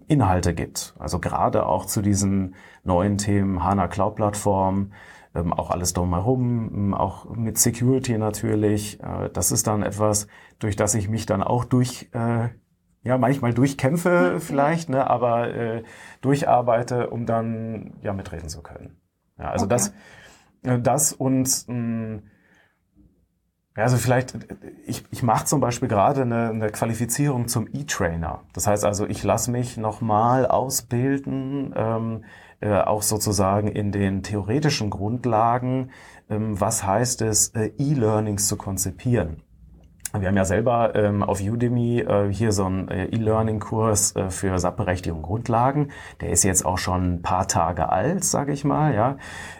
Inhalte 0.08 0.53
gibt. 0.53 0.96
Also 0.98 1.20
gerade 1.20 1.65
auch 1.65 1.86
zu 1.86 2.01
diesen 2.01 2.55
neuen 2.86 3.17
Themen 3.17 3.62
HANA 3.62 3.89
Cloud 3.89 4.15
Plattform, 4.15 4.93
ähm, 5.36 5.51
auch 5.51 5.70
alles 5.70 5.91
drumherum, 5.91 6.72
ähm, 6.74 6.93
auch 6.93 7.25
mit 7.36 7.58
Security 7.58 8.17
natürlich. 8.17 9.03
Äh, 9.03 9.29
das 9.34 9.51
ist 9.51 9.67
dann 9.67 9.84
etwas, 9.84 10.27
durch 10.60 10.77
das 10.77 10.96
ich 10.96 11.10
mich 11.10 11.25
dann 11.25 11.43
auch 11.43 11.65
durch 11.65 12.10
äh, 12.13 12.48
ja, 13.04 13.18
manchmal 13.18 13.54
durchkämpfe 13.54 14.40
vielleicht, 14.40 14.90
ne, 14.90 15.10
aber 15.10 15.54
äh, 15.54 15.84
durcharbeite, 16.22 17.10
um 17.10 17.26
dann 17.26 17.94
ja 18.02 18.14
mitreden 18.14 18.50
zu 18.50 18.62
können. 18.62 18.98
Ja, 19.38 19.52
also 19.52 19.66
okay. 19.66 19.76
das, 19.76 19.94
äh, 20.64 20.80
das 20.80 21.14
und 21.14 21.66
mh, 21.68 22.22
ja, 23.76 23.84
also 23.84 23.98
vielleicht, 23.98 24.38
ich, 24.86 25.04
ich 25.10 25.24
mache 25.24 25.46
zum 25.46 25.60
Beispiel 25.60 25.88
gerade 25.90 26.22
eine, 26.22 26.50
eine 26.50 26.70
Qualifizierung 26.70 27.48
zum 27.48 27.68
E-Trainer. 27.74 28.44
Das 28.54 28.68
heißt 28.68 28.86
also, 28.86 29.08
ich 29.08 29.24
lasse 29.24 29.50
mich 29.50 29.78
nochmal 29.78 30.46
ausbilden, 30.46 31.74
ähm, 31.76 32.24
äh, 32.60 32.80
auch 32.82 33.02
sozusagen 33.02 33.68
in 33.68 33.92
den 33.92 34.22
theoretischen 34.22 34.92
Grundlagen, 34.92 35.90
ähm, 36.30 36.60
was 36.62 36.86
heißt 36.86 37.24
es, 37.24 37.50
äh, 37.50 37.72
E-Learnings 37.78 38.48
zu 38.48 38.58
konzipieren. 38.58 39.43
Wir 40.20 40.27
haben 40.27 40.38
ja 40.38 40.46
selber 40.46 40.93
ähm, 40.93 41.24
auf 41.24 41.41
Udemy 41.41 42.01
äh, 42.01 42.32
hier 42.32 42.51
so 42.51 42.65
einen 42.65 42.88
äh, 42.88 43.05
E-Learning-Kurs 43.05 44.15
äh, 44.15 44.29
für 44.29 44.58
SAP-Berechtigung 44.60 45.24
Grundlagen. 45.24 45.89
Der 46.22 46.29
ist 46.29 46.43
jetzt 46.43 46.67
auch 46.67 46.77
schon 46.77 47.15
ein 47.15 47.22
paar 47.24 47.48
Tage 47.48 47.89
alt, 47.89 48.24
sage 48.24 48.51
ich 48.53 48.63
mal, 48.63 48.93
ja. 48.93 49.17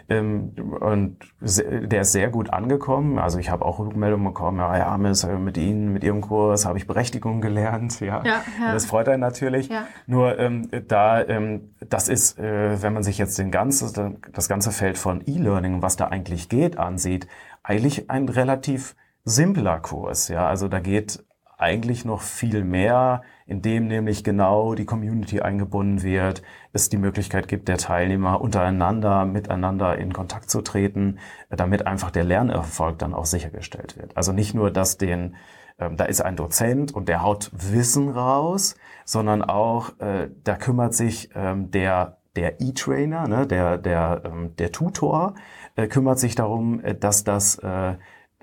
Ähm, 0.08 0.52
und 0.80 1.16
der 1.40 2.02
ist 2.02 2.12
sehr 2.12 2.28
gut 2.28 2.50
angekommen. 2.50 3.18
Also 3.18 3.40
ich 3.40 3.50
habe 3.50 3.64
auch 3.64 3.80
Rückmeldungen 3.80 4.26
bekommen, 4.26 4.58
ja, 4.58 4.76
ja, 4.76 4.94
äh, 4.94 5.38
mit 5.38 5.56
Ihnen, 5.56 5.92
mit 5.92 6.04
Ihrem 6.04 6.20
Kurs 6.20 6.66
habe 6.66 6.78
ich 6.78 6.86
Berechtigung 6.86 7.40
gelernt, 7.40 7.98
ja. 7.98 8.22
ja, 8.24 8.42
ja. 8.60 8.72
Das 8.72 8.86
freut 8.86 9.08
einen 9.08 9.22
natürlich. 9.22 9.70
Ja. 9.70 9.88
Nur 10.06 10.38
ähm, 10.38 10.68
da, 10.86 11.20
ähm, 11.20 11.74
das 11.80 12.08
ist, 12.08 12.38
äh, 12.38 12.80
wenn 12.80 12.92
man 12.92 13.02
sich 13.02 13.18
jetzt 13.18 13.36
den 13.38 13.50
ganzen, 13.50 14.18
das 14.32 14.48
ganze 14.48 14.70
Feld 14.70 14.98
von 14.98 15.20
E-Learning, 15.26 15.82
was 15.82 15.96
da 15.96 16.06
eigentlich 16.06 16.48
geht, 16.48 16.78
ansieht, 16.78 17.26
eigentlich 17.64 18.08
ein 18.08 18.28
relativ 18.28 18.94
simpler 19.24 19.80
Kurs. 19.80 20.28
Ja, 20.28 20.46
also 20.46 20.68
da 20.68 20.80
geht 20.80 21.24
eigentlich 21.56 22.04
noch 22.04 22.20
viel 22.20 22.64
mehr, 22.64 23.22
indem 23.46 23.86
nämlich 23.86 24.24
genau 24.24 24.74
die 24.74 24.84
Community 24.84 25.40
eingebunden 25.40 26.02
wird, 26.02 26.42
es 26.72 26.88
die 26.88 26.98
Möglichkeit 26.98 27.48
gibt, 27.48 27.68
der 27.68 27.78
Teilnehmer 27.78 28.40
untereinander, 28.40 29.24
miteinander 29.24 29.96
in 29.96 30.12
Kontakt 30.12 30.50
zu 30.50 30.62
treten, 30.62 31.18
damit 31.50 31.86
einfach 31.86 32.10
der 32.10 32.24
Lernerfolg 32.24 32.98
dann 32.98 33.14
auch 33.14 33.26
sichergestellt 33.26 33.96
wird. 33.96 34.16
Also 34.16 34.32
nicht 34.32 34.54
nur, 34.54 34.70
dass 34.70 34.98
den, 34.98 35.36
ähm, 35.78 35.96
da 35.96 36.04
ist 36.04 36.20
ein 36.20 36.36
Dozent 36.36 36.92
und 36.92 37.08
der 37.08 37.22
haut 37.22 37.50
Wissen 37.52 38.08
raus, 38.08 38.76
sondern 39.04 39.42
auch, 39.42 39.98
äh, 40.00 40.30
da 40.42 40.56
kümmert 40.56 40.94
sich 40.94 41.30
ähm, 41.34 41.70
der 41.70 42.18
der 42.36 42.60
E-Trainer, 42.60 43.28
ne, 43.28 43.46
der, 43.46 43.78
der, 43.78 44.22
ähm, 44.24 44.56
der 44.56 44.72
Tutor, 44.72 45.34
äh, 45.76 45.86
kümmert 45.86 46.18
sich 46.18 46.34
darum, 46.34 46.80
äh, 46.80 46.94
dass 46.94 47.22
das 47.22 47.58
äh, 47.58 47.94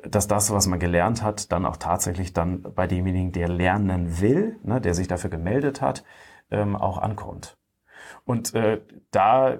dass 0.07 0.27
das, 0.27 0.51
was 0.51 0.67
man 0.67 0.79
gelernt 0.79 1.23
hat, 1.23 1.51
dann 1.51 1.65
auch 1.65 1.77
tatsächlich 1.77 2.33
dann 2.33 2.61
bei 2.61 2.87
demjenigen, 2.87 3.31
der 3.31 3.47
lernen 3.47 4.19
will, 4.19 4.57
ne, 4.63 4.81
der 4.81 4.93
sich 4.93 5.07
dafür 5.07 5.29
gemeldet 5.29 5.81
hat, 5.81 6.03
ähm, 6.49 6.75
auch 6.75 6.97
ankommt. 6.97 7.57
Und 8.25 8.53
äh, 8.53 8.81
da 9.11 9.57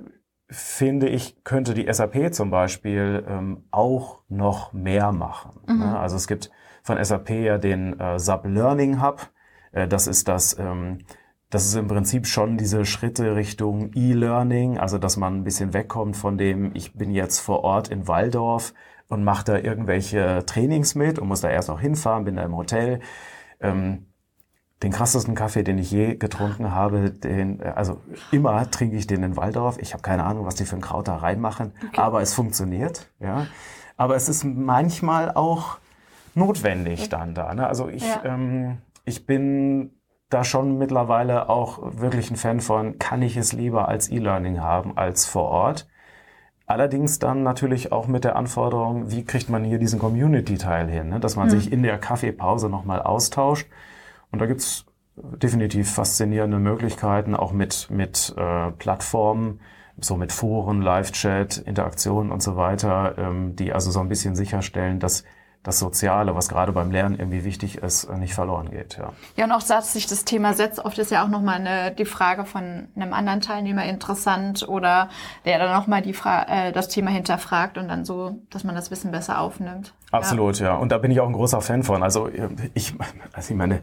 finde 0.49 1.08
ich, 1.08 1.43
könnte 1.43 1.73
die 1.73 1.91
SAP 1.91 2.34
zum 2.34 2.51
Beispiel 2.51 3.23
ähm, 3.27 3.63
auch 3.71 4.23
noch 4.27 4.73
mehr 4.73 5.12
machen. 5.12 5.62
Ne? 5.67 5.73
Mhm. 5.73 5.80
Ne? 5.80 5.99
Also 5.99 6.17
es 6.17 6.27
gibt 6.27 6.51
von 6.84 7.04
SAP 7.04 7.30
ja 7.30 7.58
den 7.58 7.99
äh, 7.99 8.19
SAP 8.19 8.45
Learning 8.45 9.01
Hub. 9.01 9.30
Äh, 9.71 9.88
das 9.88 10.08
ist 10.08 10.27
das, 10.27 10.58
ähm, 10.60 10.99
das 11.51 11.65
ist 11.65 11.75
im 11.75 11.87
Prinzip 11.87 12.27
schon 12.27 12.57
diese 12.57 12.85
Schritte 12.85 13.35
Richtung 13.35 13.91
E-Learning, 13.93 14.77
also 14.77 14.97
dass 14.97 15.17
man 15.17 15.35
ein 15.35 15.43
bisschen 15.43 15.73
wegkommt 15.73 16.15
von 16.15 16.37
dem, 16.37 16.71
ich 16.73 16.93
bin 16.93 17.11
jetzt 17.11 17.39
vor 17.39 17.65
Ort 17.65 17.89
in 17.89 18.07
Waldorf 18.07 18.73
und 19.09 19.25
mache 19.25 19.43
da 19.43 19.57
irgendwelche 19.57 20.43
Trainings 20.45 20.95
mit 20.95 21.19
und 21.19 21.27
muss 21.27 21.41
da 21.41 21.49
erst 21.49 21.67
noch 21.67 21.81
hinfahren, 21.81 22.23
bin 22.23 22.37
da 22.37 22.43
im 22.43 22.55
Hotel. 22.55 23.01
Ähm, 23.59 24.05
den 24.81 24.91
krassesten 24.93 25.35
Kaffee, 25.35 25.63
den 25.63 25.77
ich 25.77 25.91
je 25.91 26.15
getrunken 26.15 26.71
habe, 26.71 27.11
den, 27.11 27.59
äh, 27.59 27.73
also 27.75 28.01
immer 28.31 28.71
trinke 28.71 28.95
ich 28.95 29.05
den 29.05 29.21
in 29.21 29.35
Waldorf. 29.35 29.77
Ich 29.79 29.93
habe 29.93 30.01
keine 30.01 30.23
Ahnung, 30.23 30.45
was 30.45 30.55
die 30.55 30.65
für 30.65 30.77
ein 30.77 30.81
Kraut 30.81 31.09
da 31.09 31.17
reinmachen, 31.17 31.73
okay. 31.89 31.99
aber 31.99 32.21
es 32.21 32.33
funktioniert. 32.33 33.11
Ja, 33.19 33.47
aber 33.97 34.15
es 34.15 34.29
ist 34.29 34.45
manchmal 34.45 35.31
auch 35.33 35.77
notwendig 36.33 37.09
dann 37.09 37.35
da. 37.35 37.53
Ne? 37.53 37.67
Also 37.67 37.89
ich, 37.89 38.07
ja. 38.07 38.23
ähm, 38.23 38.77
ich 39.05 39.25
bin 39.25 39.91
da 40.31 40.43
schon 40.43 40.77
mittlerweile 40.77 41.49
auch 41.49 41.79
wirklich 41.81 42.31
ein 42.31 42.37
Fan 42.37 42.59
von, 42.61 42.97
kann 42.99 43.21
ich 43.21 43.37
es 43.37 43.53
lieber 43.53 43.87
als 43.87 44.09
E-Learning 44.09 44.61
haben 44.61 44.97
als 44.97 45.25
vor 45.25 45.49
Ort. 45.49 45.87
Allerdings 46.65 47.19
dann 47.19 47.43
natürlich 47.43 47.91
auch 47.91 48.07
mit 48.07 48.23
der 48.23 48.37
Anforderung, 48.37 49.11
wie 49.11 49.25
kriegt 49.25 49.49
man 49.49 49.65
hier 49.65 49.77
diesen 49.77 49.99
Community-Teil 49.99 50.87
hin, 50.87 51.09
ne? 51.09 51.19
dass 51.19 51.35
man 51.35 51.47
mhm. 51.47 51.51
sich 51.51 51.71
in 51.71 51.83
der 51.83 51.97
Kaffeepause 51.97 52.69
nochmal 52.69 53.01
austauscht. 53.01 53.67
Und 54.31 54.39
da 54.39 54.45
gibt's 54.45 54.85
definitiv 55.15 55.91
faszinierende 55.91 56.59
Möglichkeiten, 56.59 57.35
auch 57.35 57.51
mit, 57.51 57.89
mit 57.89 58.33
äh, 58.37 58.71
Plattformen, 58.71 59.59
so 59.99 60.15
mit 60.15 60.31
Foren, 60.31 60.81
Live-Chat, 60.81 61.57
Interaktionen 61.57 62.31
und 62.31 62.41
so 62.41 62.55
weiter, 62.55 63.17
ähm, 63.17 63.55
die 63.57 63.73
also 63.73 63.91
so 63.91 63.99
ein 63.99 64.07
bisschen 64.07 64.35
sicherstellen, 64.35 64.99
dass 64.99 65.25
das 65.63 65.78
Soziale, 65.78 66.36
was 66.36 66.50
gerade 66.50 66.71
beim 66.71 66.89
Lernen 66.89 67.19
irgendwie 67.19 67.43
wichtig 67.43 67.78
ist, 67.78 68.12
nicht 68.17 68.34
verloren 68.34 68.71
geht. 68.71 68.97
Ja, 68.97 69.13
ja 69.36 69.45
und 69.45 69.52
auch, 69.52 69.62
dass 69.62 69.93
sich 69.93 70.08
das 70.08 70.26
Thema 70.26 70.54
setzt, 70.54 70.80
oft 70.80 70.97
ist 70.97 71.12
ja 71.12 71.24
auch 71.24 71.28
nochmal 71.28 71.60
eine, 71.60 71.91
die 71.91 72.06
Frage 72.06 72.45
von 72.45 72.88
einem 72.95 73.13
anderen 73.13 73.41
Teilnehmer 73.41 73.86
interessant 73.86 74.67
oder 74.67 75.10
der 75.45 75.60
dann 75.60 75.71
nochmal 75.71 76.04
äh, 76.04 76.71
das 76.71 76.88
Thema 76.88 77.12
hinterfragt 77.12 77.78
und 77.78 77.89
dann 77.89 78.06
so, 78.06 78.39
dass 78.50 78.63
man 78.63 78.74
das 78.74 78.89
Wissen 78.89 79.12
besser 79.12 79.39
aufnimmt. 79.39 79.93
Absolut, 80.10 80.60
ja. 80.60 80.67
ja. 80.67 80.76
Und 80.76 80.91
da 80.91 80.97
bin 80.97 81.12
ich 81.12 81.19
auch 81.19 81.28
ein 81.28 81.34
großer 81.34 81.62
Fan 81.62 81.84
von. 81.84 82.02
Also 82.02 82.28
äh, 82.28 82.50
ich, 82.74 82.95
also 83.32 83.52
ich 83.52 83.58
meine, 83.58 83.82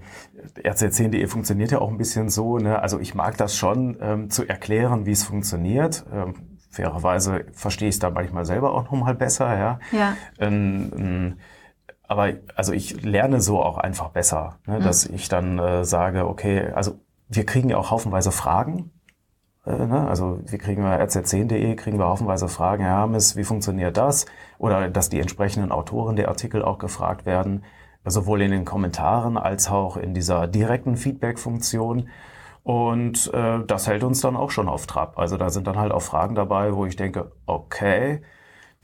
rz10.de 0.56 1.26
funktioniert 1.28 1.70
ja 1.70 1.78
auch 1.78 1.90
ein 1.90 1.96
bisschen 1.96 2.28
so. 2.28 2.58
Ne? 2.58 2.80
Also 2.82 2.98
ich 2.98 3.14
mag 3.14 3.36
das 3.36 3.56
schon, 3.56 3.96
ähm, 4.00 4.30
zu 4.30 4.46
erklären, 4.46 5.06
wie 5.06 5.12
es 5.12 5.22
funktioniert. 5.22 6.04
Ähm, 6.12 6.34
fairerweise 6.70 7.46
verstehe 7.52 7.88
ich 7.88 7.94
es 7.94 7.98
da 8.00 8.10
manchmal 8.10 8.44
selber 8.44 8.74
auch 8.74 8.90
nochmal 8.90 9.14
besser. 9.14 9.56
Ja. 9.56 9.80
ja. 9.92 10.16
Ähm, 10.40 10.92
ähm 10.96 11.36
aber 12.08 12.32
also 12.56 12.72
ich 12.72 13.02
lerne 13.02 13.40
so 13.40 13.62
auch 13.62 13.76
einfach 13.78 14.08
besser, 14.08 14.58
ne, 14.66 14.80
mhm. 14.80 14.82
dass 14.82 15.06
ich 15.06 15.28
dann 15.28 15.58
äh, 15.58 15.84
sage, 15.84 16.26
okay, 16.26 16.72
also 16.72 16.98
wir 17.28 17.44
kriegen 17.44 17.68
ja 17.68 17.76
auch 17.76 17.90
haufenweise 17.90 18.32
Fragen. 18.32 18.90
Äh, 19.66 19.86
ne? 19.86 20.08
Also 20.08 20.40
wir 20.46 20.58
kriegen 20.58 20.82
bei 20.82 21.00
rz10.de 21.02 21.76
kriegen 21.76 21.98
wir 21.98 22.06
haufenweise 22.06 22.48
Fragen, 22.48 22.82
Herr 22.82 23.00
Hermes, 23.00 23.36
wie 23.36 23.44
funktioniert 23.44 23.98
das? 23.98 24.24
Oder 24.56 24.88
dass 24.88 25.10
die 25.10 25.20
entsprechenden 25.20 25.70
Autoren 25.70 26.16
der 26.16 26.28
Artikel 26.28 26.62
auch 26.62 26.78
gefragt 26.78 27.26
werden, 27.26 27.64
sowohl 28.06 28.40
in 28.40 28.52
den 28.52 28.64
Kommentaren 28.64 29.36
als 29.36 29.68
auch 29.70 29.98
in 29.98 30.14
dieser 30.14 30.46
direkten 30.46 30.96
Feedback-Funktion. 30.96 32.08
Und 32.62 33.32
äh, 33.34 33.64
das 33.66 33.86
hält 33.86 34.02
uns 34.02 34.22
dann 34.22 34.36
auch 34.36 34.50
schon 34.50 34.68
auf 34.68 34.86
Trab. 34.86 35.18
Also 35.18 35.36
da 35.36 35.50
sind 35.50 35.66
dann 35.66 35.76
halt 35.76 35.92
auch 35.92 36.02
Fragen 36.02 36.34
dabei, 36.34 36.74
wo 36.74 36.86
ich 36.86 36.96
denke, 36.96 37.32
okay, 37.44 38.22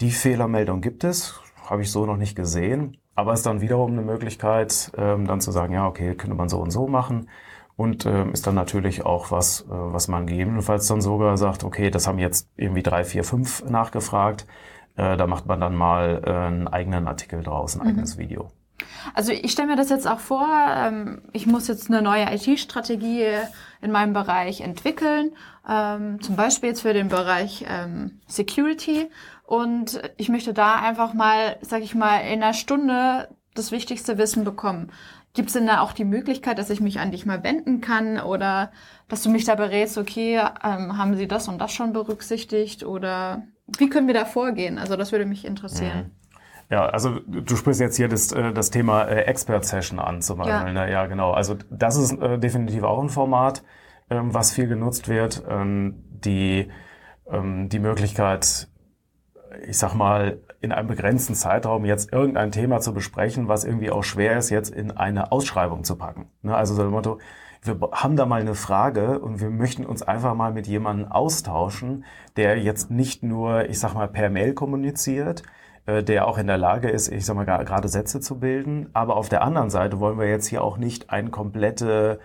die 0.01 0.11
Fehlermeldung 0.11 0.83
gibt 0.83 1.05
es, 1.05 1.41
habe 1.69 1.83
ich 1.83 1.91
so 1.91 2.05
noch 2.05 2.17
nicht 2.19 2.37
gesehen. 2.37 2.99
Aber 3.14 3.33
es 3.33 3.40
ist 3.40 3.46
dann 3.46 3.61
wiederum 3.61 3.92
eine 3.92 4.03
Möglichkeit, 4.03 4.92
ähm, 4.96 5.27
dann 5.27 5.40
zu 5.40 5.53
sagen, 5.53 5.74
ja, 5.74 5.87
okay, 5.87 6.14
könnte 6.14 6.35
man 6.35 6.48
so 6.48 6.59
und 6.59 6.70
so 6.70 6.87
machen. 6.87 7.29
und 7.77 8.07
äh, 8.07 8.29
ist 8.31 8.46
dann 8.46 8.55
natürlich 8.55 9.05
auch 9.05 9.31
was, 9.31 9.62
äh, 9.62 9.66
was 9.68 10.09
man 10.09 10.27
gegebenenfalls 10.27 10.87
dann 10.87 11.00
sogar 11.00 11.37
sagt, 11.37 11.64
okay, 11.64 11.90
das 11.90 12.07
haben 12.07 12.18
jetzt 12.18 12.48
irgendwie 12.57 12.83
drei, 12.83 13.05
vier, 13.05 13.24
fünf 13.24 13.64
nachgefragt. 13.64 14.46
Äh, 14.96 15.16
da 15.16 15.27
macht 15.27 15.46
man 15.46 15.61
dann 15.61 15.74
mal 15.74 16.22
äh, 16.24 16.31
einen 16.31 16.68
eigenen 16.68 17.09
Artikel 17.09 17.42
draus, 17.42 17.74
ein 17.74 17.83
mhm. 17.83 17.88
eigenes 17.88 18.16
Video. 18.16 18.50
Also 19.12 19.33
ich 19.33 19.53
stelle 19.53 19.68
mir 19.68 19.77
das 19.77 19.90
jetzt 19.90 20.09
auch 20.09 20.20
vor, 20.20 20.48
ähm, 20.48 21.22
ich 21.33 21.46
muss 21.46 21.68
jetzt 21.68 21.90
eine 21.90 22.00
neue 22.00 22.33
IT-Strategie 22.33 23.27
in 23.83 23.90
meinem 23.90 24.12
Bereich 24.12 24.61
entwickeln, 24.61 25.33
ähm, 25.68 26.20
zum 26.22 26.37
Beispiel 26.37 26.70
jetzt 26.70 26.83
für 26.83 26.94
den 26.94 27.09
Bereich 27.09 27.64
ähm, 27.68 28.20
Security. 28.27 29.11
Und 29.45 30.01
ich 30.17 30.29
möchte 30.29 30.55
da 30.55 30.77
einfach 30.77 31.13
mal, 31.13 31.57
sag 31.61 31.83
ich 31.83 31.95
mal, 31.95 32.19
in 32.19 32.43
einer 32.43 32.55
Stunde 32.55 33.29
das 33.55 33.73
wichtigste 33.73 34.19
Wissen 34.19 34.45
bekommen. 34.45 34.91
Gibt 35.35 35.49
es 35.49 35.55
denn 35.55 35.67
da 35.67 35.81
auch 35.81 35.93
die 35.93 36.05
Möglichkeit, 36.05 36.59
dass 36.59 36.71
ich 36.71 36.81
mich 36.81 37.01
an 37.01 37.11
dich 37.11 37.27
mal 37.27 37.43
wenden 37.43 37.81
kann 37.81 38.21
oder 38.21 38.71
dass 39.09 39.23
du 39.23 39.31
mich 39.31 39.45
da 39.45 39.55
berätst, 39.55 39.99
okay, 39.99 40.41
ähm, 40.63 40.97
haben 40.97 41.17
Sie 41.17 41.29
das 41.29 41.49
und 41.49 41.59
das 41.59 41.73
schon 41.73 41.93
berücksichtigt 41.93 42.85
oder 42.85 43.43
wie 43.79 43.89
können 43.89 44.07
wir 44.07 44.15
da 44.15 44.25
vorgehen? 44.25 44.79
Also 44.79 44.97
das 44.97 45.13
würde 45.13 45.27
mich 45.27 45.45
interessieren. 45.45 45.99
Mhm. 45.99 46.11
Ja, 46.71 46.87
also 46.87 47.21
du 47.27 47.57
sprichst 47.57 47.81
jetzt 47.81 47.97
hier 47.97 48.09
das, 48.09 48.33
äh, 48.33 48.53
das 48.53 48.71
Thema 48.71 49.05
äh, 49.05 49.23
Expert 49.23 49.65
Session 49.65 49.99
an 49.99 50.23
zum 50.23 50.39
Beispiel. 50.39 50.75
Ja, 50.75 50.85
ne? 50.85 50.91
ja 50.91 51.07
genau. 51.07 51.33
Also 51.33 51.57
das 51.71 51.97
ist 51.97 52.13
äh, 52.21 52.39
definitiv 52.39 52.85
auch 52.85 53.03
ein 53.03 53.11
Format, 53.11 53.63
ähm, 54.11 54.33
was 54.33 54.53
viel 54.53 54.67
genutzt 54.67 55.09
wird. 55.09 55.43
Ähm, 55.49 56.03
die, 56.25 56.71
ähm, 57.31 57.69
die 57.69 57.79
Möglichkeit, 57.81 58.69
ich 59.67 59.79
sag 59.79 59.95
mal, 59.95 60.38
in 60.61 60.73
einem 60.73 60.88
begrenzten 60.88 61.35
Zeitraum 61.35 61.85
jetzt 61.85 62.12
irgendein 62.12 62.53
Thema 62.53 62.81
zu 62.81 62.95
besprechen, 62.95 63.49
was 63.49 63.64
irgendwie 63.64 63.90
auch 63.90 64.03
schwer 64.03 64.38
ist, 64.38 64.51
jetzt 64.51 64.71
in 64.71 64.90
eine 64.90 65.33
Ausschreibung 65.33 65.85
zu 65.85 65.97
packen. 65.97 66.27
Ne? 66.43 66.57
Also 66.57 66.75
so 66.75 66.83
das 66.83 66.90
Motto, 66.90 67.19
wir 67.62 67.79
haben 67.93 68.17
da 68.17 68.27
mal 68.27 68.40
eine 68.40 68.55
Frage 68.55 69.21
und 69.21 69.40
wir 69.40 69.51
möchten 69.51 69.87
uns 69.87 70.03
einfach 70.03 70.35
mal 70.35 70.53
mit 70.53 70.67
jemandem 70.67 71.11
austauschen, 71.11 72.05
der 72.37 72.59
jetzt 72.59 72.90
nicht 72.90 73.23
nur, 73.23 73.69
ich 73.69 73.79
sag 73.79 73.95
mal, 73.95 74.09
per 74.09 74.29
Mail 74.29 74.53
kommuniziert, 74.53 75.43
äh, 75.87 76.03
der 76.03 76.27
auch 76.27 76.38
in 76.38 76.47
der 76.47 76.59
Lage 76.59 76.90
ist, 76.90 77.09
ich 77.09 77.25
sag 77.25 77.37
mal, 77.37 77.45
gerade 77.45 77.88
Sätze 77.88 78.21
zu 78.21 78.38
bilden. 78.38 78.90
Aber 78.93 79.17
auf 79.17 79.29
der 79.29 79.43
anderen 79.43 79.71
Seite 79.71 79.99
wollen 79.99 80.19
wir 80.19 80.29
jetzt 80.29 80.47
hier 80.47 80.62
auch 80.62 80.77
nicht 80.77 81.11
ein 81.11 81.31
komplette 81.31 82.21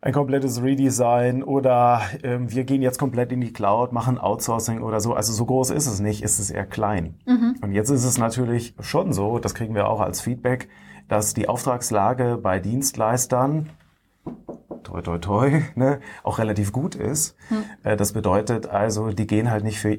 ein 0.00 0.12
komplettes 0.12 0.62
Redesign 0.62 1.42
oder 1.42 2.02
ähm, 2.22 2.52
wir 2.52 2.64
gehen 2.64 2.82
jetzt 2.82 2.98
komplett 2.98 3.32
in 3.32 3.40
die 3.40 3.52
Cloud, 3.52 3.92
machen 3.92 4.18
Outsourcing 4.18 4.80
oder 4.82 5.00
so. 5.00 5.12
Also 5.12 5.32
so 5.32 5.44
groß 5.44 5.70
ist 5.70 5.86
es 5.86 5.98
nicht, 5.98 6.22
ist 6.22 6.38
es 6.38 6.50
eher 6.50 6.66
klein. 6.66 7.16
Mhm. 7.26 7.56
Und 7.62 7.72
jetzt 7.72 7.90
ist 7.90 8.04
es 8.04 8.16
natürlich 8.16 8.74
schon 8.80 9.12
so, 9.12 9.38
das 9.38 9.54
kriegen 9.54 9.74
wir 9.74 9.88
auch 9.88 10.00
als 10.00 10.20
Feedback, 10.20 10.68
dass 11.08 11.34
die 11.34 11.48
Auftragslage 11.48 12.38
bei 12.40 12.60
Dienstleistern 12.60 13.70
toi 14.84 15.02
toi 15.02 15.18
toi, 15.18 15.62
ne, 15.74 16.00
auch 16.22 16.38
relativ 16.38 16.72
gut 16.72 16.94
ist. 16.94 17.36
Mhm. 17.50 17.96
das 17.96 18.12
bedeutet 18.12 18.66
also, 18.68 19.10
die 19.10 19.26
gehen 19.26 19.50
halt 19.50 19.64
nicht 19.64 19.80
für 19.80 19.98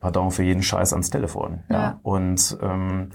pardon, 0.00 0.30
für 0.30 0.44
jeden 0.44 0.62
Scheiß 0.62 0.92
ans 0.92 1.10
Telefon. 1.10 1.64
Ja. 1.68 1.76
ja. 1.76 2.00
Und 2.02 2.56
ähm, 2.62 3.10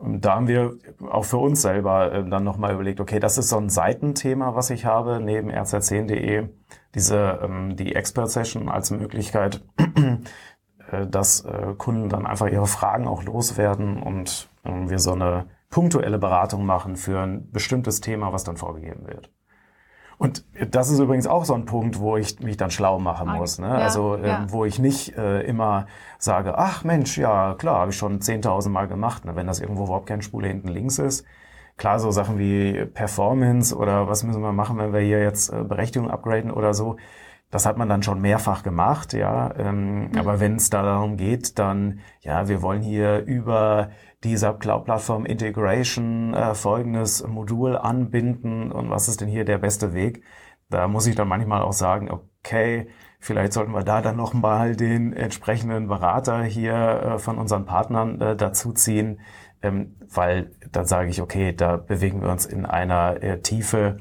da 0.00 0.36
haben 0.36 0.48
wir 0.48 0.76
auch 1.10 1.24
für 1.24 1.38
uns 1.38 1.62
selber 1.62 2.12
äh, 2.12 2.28
dann 2.28 2.44
nochmal 2.44 2.74
überlegt, 2.74 3.00
okay, 3.00 3.18
das 3.18 3.36
ist 3.38 3.48
so 3.48 3.58
ein 3.58 3.68
Seitenthema, 3.68 4.54
was 4.54 4.70
ich 4.70 4.84
habe, 4.84 5.20
neben 5.20 5.50
rz10.de, 5.50 6.48
diese, 6.94 7.40
ähm, 7.42 7.76
die 7.76 7.94
Expert 7.94 8.30
Session 8.30 8.68
als 8.68 8.90
Möglichkeit, 8.90 9.64
äh, 10.90 11.06
dass 11.06 11.44
äh, 11.44 11.74
Kunden 11.76 12.08
dann 12.08 12.26
einfach 12.26 12.48
ihre 12.48 12.66
Fragen 12.66 13.08
auch 13.08 13.24
loswerden 13.24 14.00
und 14.00 14.48
äh, 14.64 14.70
wir 14.88 15.00
so 15.00 15.12
eine 15.12 15.46
punktuelle 15.68 16.18
Beratung 16.18 16.64
machen 16.64 16.96
für 16.96 17.20
ein 17.20 17.50
bestimmtes 17.50 18.00
Thema, 18.00 18.32
was 18.32 18.44
dann 18.44 18.56
vorgegeben 18.56 19.06
wird. 19.06 19.30
Und 20.18 20.44
das 20.70 20.90
ist 20.90 20.98
übrigens 20.98 21.28
auch 21.28 21.44
so 21.44 21.54
ein 21.54 21.64
Punkt, 21.64 22.00
wo 22.00 22.16
ich 22.16 22.40
mich 22.40 22.56
dann 22.56 22.72
schlau 22.72 22.98
machen 22.98 23.30
muss. 23.30 23.60
Ne? 23.60 23.68
Ja, 23.68 23.74
also 23.76 24.16
äh, 24.16 24.26
ja. 24.26 24.46
wo 24.48 24.64
ich 24.64 24.80
nicht 24.80 25.16
äh, 25.16 25.42
immer 25.42 25.86
sage, 26.18 26.58
ach 26.58 26.82
Mensch, 26.82 27.16
ja 27.16 27.54
klar, 27.54 27.78
habe 27.78 27.92
ich 27.92 27.96
schon 27.96 28.18
10.000 28.18 28.68
Mal 28.68 28.88
gemacht, 28.88 29.24
ne? 29.24 29.36
wenn 29.36 29.46
das 29.46 29.60
irgendwo 29.60 29.84
überhaupt 29.84 30.06
keine 30.06 30.22
Spule 30.22 30.48
hinten 30.48 30.68
links 30.68 30.98
ist. 30.98 31.24
Klar, 31.76 32.00
so 32.00 32.10
Sachen 32.10 32.40
wie 32.40 32.84
Performance 32.86 33.76
oder 33.76 34.08
was 34.08 34.24
müssen 34.24 34.42
wir 34.42 34.50
machen, 34.50 34.78
wenn 34.78 34.92
wir 34.92 35.00
hier 35.00 35.22
jetzt 35.22 35.52
äh, 35.52 35.62
Berechtigung 35.62 36.10
upgraden 36.10 36.50
oder 36.50 36.74
so. 36.74 36.96
Das 37.50 37.64
hat 37.64 37.78
man 37.78 37.88
dann 37.88 38.02
schon 38.02 38.20
mehrfach 38.20 38.62
gemacht, 38.62 39.14
ja. 39.14 39.54
Ähm, 39.56 40.08
mhm. 40.08 40.18
Aber 40.18 40.40
wenn 40.40 40.56
es 40.56 40.68
da 40.70 40.82
darum 40.82 41.16
geht, 41.16 41.58
dann, 41.58 42.00
ja, 42.20 42.48
wir 42.48 42.60
wollen 42.60 42.82
hier 42.82 43.24
über 43.24 43.90
dieser 44.24 44.54
Cloud-Plattform 44.54 45.24
Integration 45.24 46.34
äh, 46.34 46.54
folgendes 46.54 47.26
Modul 47.26 47.76
anbinden 47.76 48.72
und 48.72 48.90
was 48.90 49.08
ist 49.08 49.20
denn 49.20 49.28
hier 49.28 49.44
der 49.44 49.58
beste 49.58 49.94
Weg? 49.94 50.24
Da 50.70 50.88
muss 50.88 51.06
ich 51.06 51.14
dann 51.14 51.28
manchmal 51.28 51.62
auch 51.62 51.72
sagen, 51.72 52.10
okay, 52.10 52.88
vielleicht 53.20 53.52
sollten 53.52 53.72
wir 53.72 53.84
da 53.84 54.02
dann 54.02 54.16
nochmal 54.16 54.76
den 54.76 55.12
entsprechenden 55.12 55.88
Berater 55.88 56.42
hier 56.42 56.74
äh, 56.74 57.18
von 57.18 57.38
unseren 57.38 57.64
Partnern 57.64 58.20
äh, 58.20 58.36
dazuziehen, 58.36 59.20
ähm, 59.62 59.96
weil 60.12 60.50
dann 60.70 60.84
sage 60.84 61.08
ich, 61.10 61.22
okay, 61.22 61.54
da 61.54 61.76
bewegen 61.76 62.20
wir 62.22 62.30
uns 62.30 62.44
in 62.44 62.66
einer 62.66 63.22
äh, 63.22 63.40
Tiefe, 63.40 63.98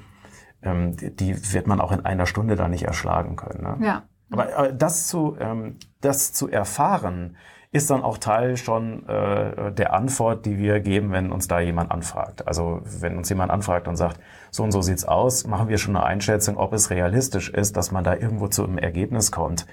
ähm, 0.67 0.95
die 0.97 1.53
wird 1.53 1.67
man 1.67 1.81
auch 1.81 1.91
in 1.91 2.05
einer 2.05 2.25
Stunde 2.25 2.55
da 2.55 2.67
nicht 2.67 2.83
erschlagen 2.83 3.35
können. 3.35 3.63
Ne? 3.63 3.85
Ja. 3.85 4.03
Aber, 4.29 4.55
aber 4.57 4.71
das 4.71 5.07
zu, 5.07 5.37
ähm, 5.39 5.77
das 6.01 6.33
zu 6.33 6.49
erfahren, 6.49 7.37
ist 7.71 7.89
dann 7.89 8.01
auch 8.01 8.17
Teil 8.17 8.55
schon 8.57 9.07
äh, 9.07 9.71
der 9.73 9.93
Antwort, 9.93 10.45
die 10.45 10.57
wir 10.57 10.79
geben, 10.79 11.11
wenn 11.11 11.31
uns 11.31 11.47
da 11.47 11.59
jemand 11.59 11.91
anfragt. 11.91 12.47
Also 12.47 12.81
wenn 12.83 13.17
uns 13.17 13.29
jemand 13.29 13.51
anfragt 13.51 13.87
und 13.87 13.97
sagt, 13.97 14.19
so 14.51 14.63
und 14.63 14.71
so 14.71 14.81
sieht's 14.81 15.05
aus, 15.05 15.45
machen 15.45 15.67
wir 15.67 15.77
schon 15.77 15.95
eine 15.95 16.05
Einschätzung, 16.05 16.57
ob 16.57 16.73
es 16.73 16.89
realistisch 16.89 17.49
ist, 17.49 17.75
dass 17.75 17.91
man 17.91 18.03
da 18.03 18.15
irgendwo 18.15 18.47
zu 18.47 18.63
einem 18.63 18.77
Ergebnis 18.77 19.31
kommt 19.31 19.65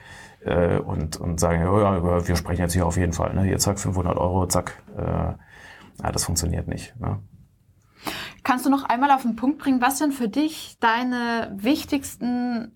äh, 0.44 0.78
und, 0.78 1.16
und 1.16 1.38
sagen, 1.38 1.60
ja, 1.60 2.26
wir 2.26 2.36
sprechen 2.36 2.62
jetzt 2.62 2.74
hier 2.74 2.86
auf 2.86 2.96
jeden 2.96 3.12
Fall, 3.12 3.32
ne? 3.34 3.42
hier 3.42 3.58
zack, 3.58 3.78
500 3.78 4.16
Euro, 4.16 4.46
zack. 4.46 4.82
Äh, 4.96 5.34
ja, 6.02 6.12
das 6.12 6.24
funktioniert 6.24 6.66
nicht. 6.66 6.98
Ne? 7.00 7.20
Kannst 8.44 8.64
du 8.64 8.70
noch 8.70 8.84
einmal 8.84 9.10
auf 9.10 9.22
den 9.22 9.36
Punkt 9.36 9.58
bringen, 9.58 9.80
was 9.80 9.98
denn 9.98 10.12
für 10.12 10.28
dich 10.28 10.76
deine 10.78 11.52
wichtigsten 11.56 12.72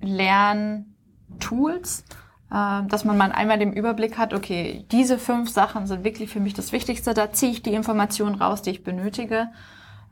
Lerntools 0.00 2.04
ähm, 2.50 2.88
dass 2.88 3.04
man 3.04 3.18
mal 3.18 3.30
einmal 3.30 3.58
den 3.58 3.74
Überblick 3.74 4.16
hat, 4.16 4.32
okay, 4.32 4.86
diese 4.90 5.18
fünf 5.18 5.50
Sachen 5.50 5.86
sind 5.86 6.02
wirklich 6.02 6.30
für 6.30 6.40
mich 6.40 6.54
das 6.54 6.72
Wichtigste, 6.72 7.12
da 7.12 7.30
ziehe 7.30 7.52
ich 7.52 7.62
die 7.62 7.74
Informationen 7.74 8.36
raus, 8.36 8.62
die 8.62 8.70
ich 8.70 8.84
benötige. 8.84 9.48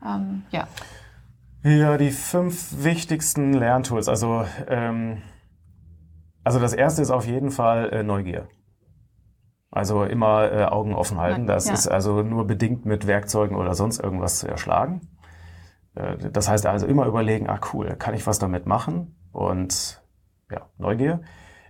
Ähm, 0.05 0.43
ja. 0.51 0.67
Ja, 1.63 1.97
die 1.97 2.11
fünf 2.11 2.83
wichtigsten 2.83 3.53
Lerntools. 3.53 4.07
Also, 4.07 4.45
ähm, 4.67 5.23
also 6.43 6.59
das 6.59 6.73
erste 6.73 7.01
ist 7.01 7.09
auf 7.09 7.25
jeden 7.25 7.49
Fall 7.49 7.89
äh, 7.89 8.03
Neugier. 8.03 8.47
Also 9.69 10.03
immer 10.03 10.51
äh, 10.51 10.63
Augen 10.63 10.95
offen 10.95 11.19
halten. 11.19 11.45
Das 11.45 11.67
ja. 11.67 11.73
ist 11.73 11.87
also 11.87 12.23
nur 12.23 12.47
bedingt 12.47 12.85
mit 12.85 13.05
Werkzeugen 13.05 13.57
oder 13.57 13.73
sonst 13.73 13.99
irgendwas 13.99 14.39
zu 14.39 14.47
erschlagen. 14.47 15.01
Äh, 15.95 16.29
das 16.31 16.49
heißt 16.49 16.65
also 16.65 16.87
immer 16.87 17.05
überlegen, 17.05 17.49
ah 17.49 17.59
cool, 17.73 17.95
kann 17.97 18.13
ich 18.13 18.25
was 18.27 18.39
damit 18.39 18.65
machen? 18.65 19.15
Und 19.31 20.01
ja, 20.51 20.69
Neugier. 20.77 21.21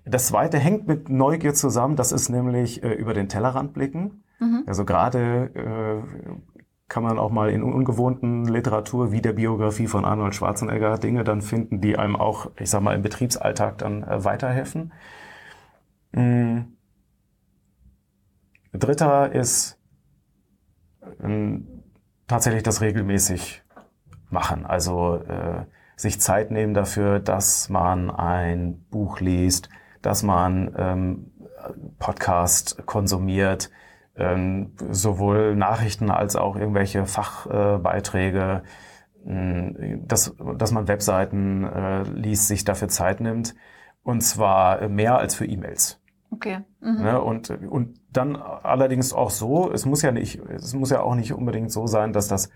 Das 0.06 0.28
zweite 0.28 0.58
hängt 0.58 0.88
mit 0.88 1.10
Neugier 1.10 1.54
zusammen, 1.54 1.96
das 1.96 2.12
ist 2.12 2.30
nämlich 2.30 2.84
äh, 2.84 2.94
über 2.94 3.14
den 3.14 3.30
Tellerrand 3.30 3.74
blicken. 3.74 4.24
Mhm. 4.40 4.64
Also 4.66 4.86
gerade 4.86 5.52
äh, 5.56 6.38
kann 6.88 7.04
man 7.04 7.20
auch 7.20 7.32
mal 7.32 7.50
in 7.50 7.64
ungewohnten 7.64 8.46
Literatur 8.46 9.12
wie 9.12 9.22
der 9.22 9.34
Biografie 9.34 9.88
von 9.88 10.06
Arnold 10.06 10.36
Schwarzenegger 10.36 10.98
Dinge 10.98 11.24
dann 11.24 11.42
finden, 11.42 11.82
die 11.82 11.98
einem 11.98 12.16
auch, 12.16 12.52
ich 12.58 12.70
sag 12.70 12.82
mal, 12.82 12.96
im 12.96 13.02
Betriebsalltag 13.02 13.80
dann 13.80 14.04
äh, 14.04 14.24
weiterhelfen. 14.24 14.94
Mhm. 16.14 16.77
Dritter 18.80 19.32
ist 19.32 19.80
äh, 21.24 21.60
tatsächlich 22.28 22.64
das 22.64 22.82
regelmäßig 22.82 23.64
machen. 24.30 24.66
Also 24.66 25.16
äh, 25.16 25.66
sich 25.96 26.22
Zeit 26.22 26.52
nehmen 26.52 26.74
dafür, 26.74 27.20
dass 27.20 27.70
man 27.70 28.10
ein 28.12 28.86
Buch 28.90 29.20
liest, 29.20 29.70
dass 30.02 30.24
man 30.24 30.74
ähm, 30.78 31.32
Podcast 32.00 32.86
konsumiert, 32.86 33.72
ähm, 34.16 34.74
sowohl 34.90 35.56
Nachrichten 35.56 36.12
als 36.12 36.36
auch 36.36 36.56
irgendwelche 36.56 37.06
Fachbeiträge, 37.06 38.64
äh, 39.26 39.98
dass, 40.06 40.36
dass 40.58 40.72
man 40.72 40.88
Webseiten 40.88 41.64
äh, 41.64 42.04
liest, 42.04 42.48
sich 42.48 42.64
dafür 42.64 42.90
Zeit 42.90 43.20
nimmt. 43.20 43.56
Und 44.04 44.22
zwar 44.22 44.88
mehr 44.88 45.18
als 45.18 45.36
für 45.36 45.46
E-Mails. 45.46 46.00
Okay. 46.32 46.60
Mhm. 46.80 47.02
Ne, 47.02 47.22
und, 47.22 47.50
und 47.50 48.00
dann 48.18 48.36
allerdings 48.36 49.14
auch 49.14 49.30
so, 49.30 49.72
es 49.72 49.86
muss 49.86 50.02
ja 50.02 50.12
nicht, 50.12 50.40
es 50.50 50.74
muss 50.74 50.90
ja 50.90 51.02
auch 51.02 51.16
nicht 51.16 51.34
unbedingt 51.34 51.72
so 51.72 51.88
sein, 51.88 52.14
dass 52.14 52.28
das 52.28 52.50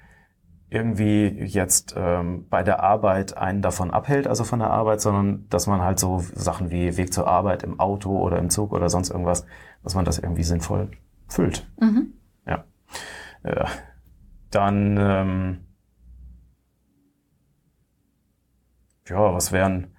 irgendwie 0.69 1.27
jetzt 1.27 1.93
ähm, 1.97 2.47
bei 2.49 2.63
der 2.63 2.81
Arbeit 2.81 3.37
einen 3.37 3.61
davon 3.61 3.91
abhält, 3.91 4.25
also 4.25 4.45
von 4.45 4.59
der 4.59 4.71
Arbeit, 4.71 5.01
sondern 5.01 5.47
dass 5.49 5.67
man 5.67 5.81
halt 5.81 5.99
so 5.99 6.19
Sachen 6.33 6.71
wie 6.71 6.95
Weg 6.95 7.13
zur 7.13 7.27
Arbeit 7.27 7.63
im 7.63 7.79
Auto 7.79 8.17
oder 8.17 8.39
im 8.39 8.49
Zug 8.49 8.71
oder 8.71 8.89
sonst 8.89 9.09
irgendwas, 9.09 9.45
dass 9.83 9.95
man 9.95 10.05
das 10.05 10.17
irgendwie 10.17 10.43
sinnvoll 10.43 10.89
füllt. 11.27 11.69
Mhm. 11.79 12.13
Ja. 12.47 12.63
Äh, 13.43 13.65
dann 14.49 14.97
ähm, 14.97 15.67
ja, 19.09 19.33
was 19.33 19.51
wären, 19.51 19.97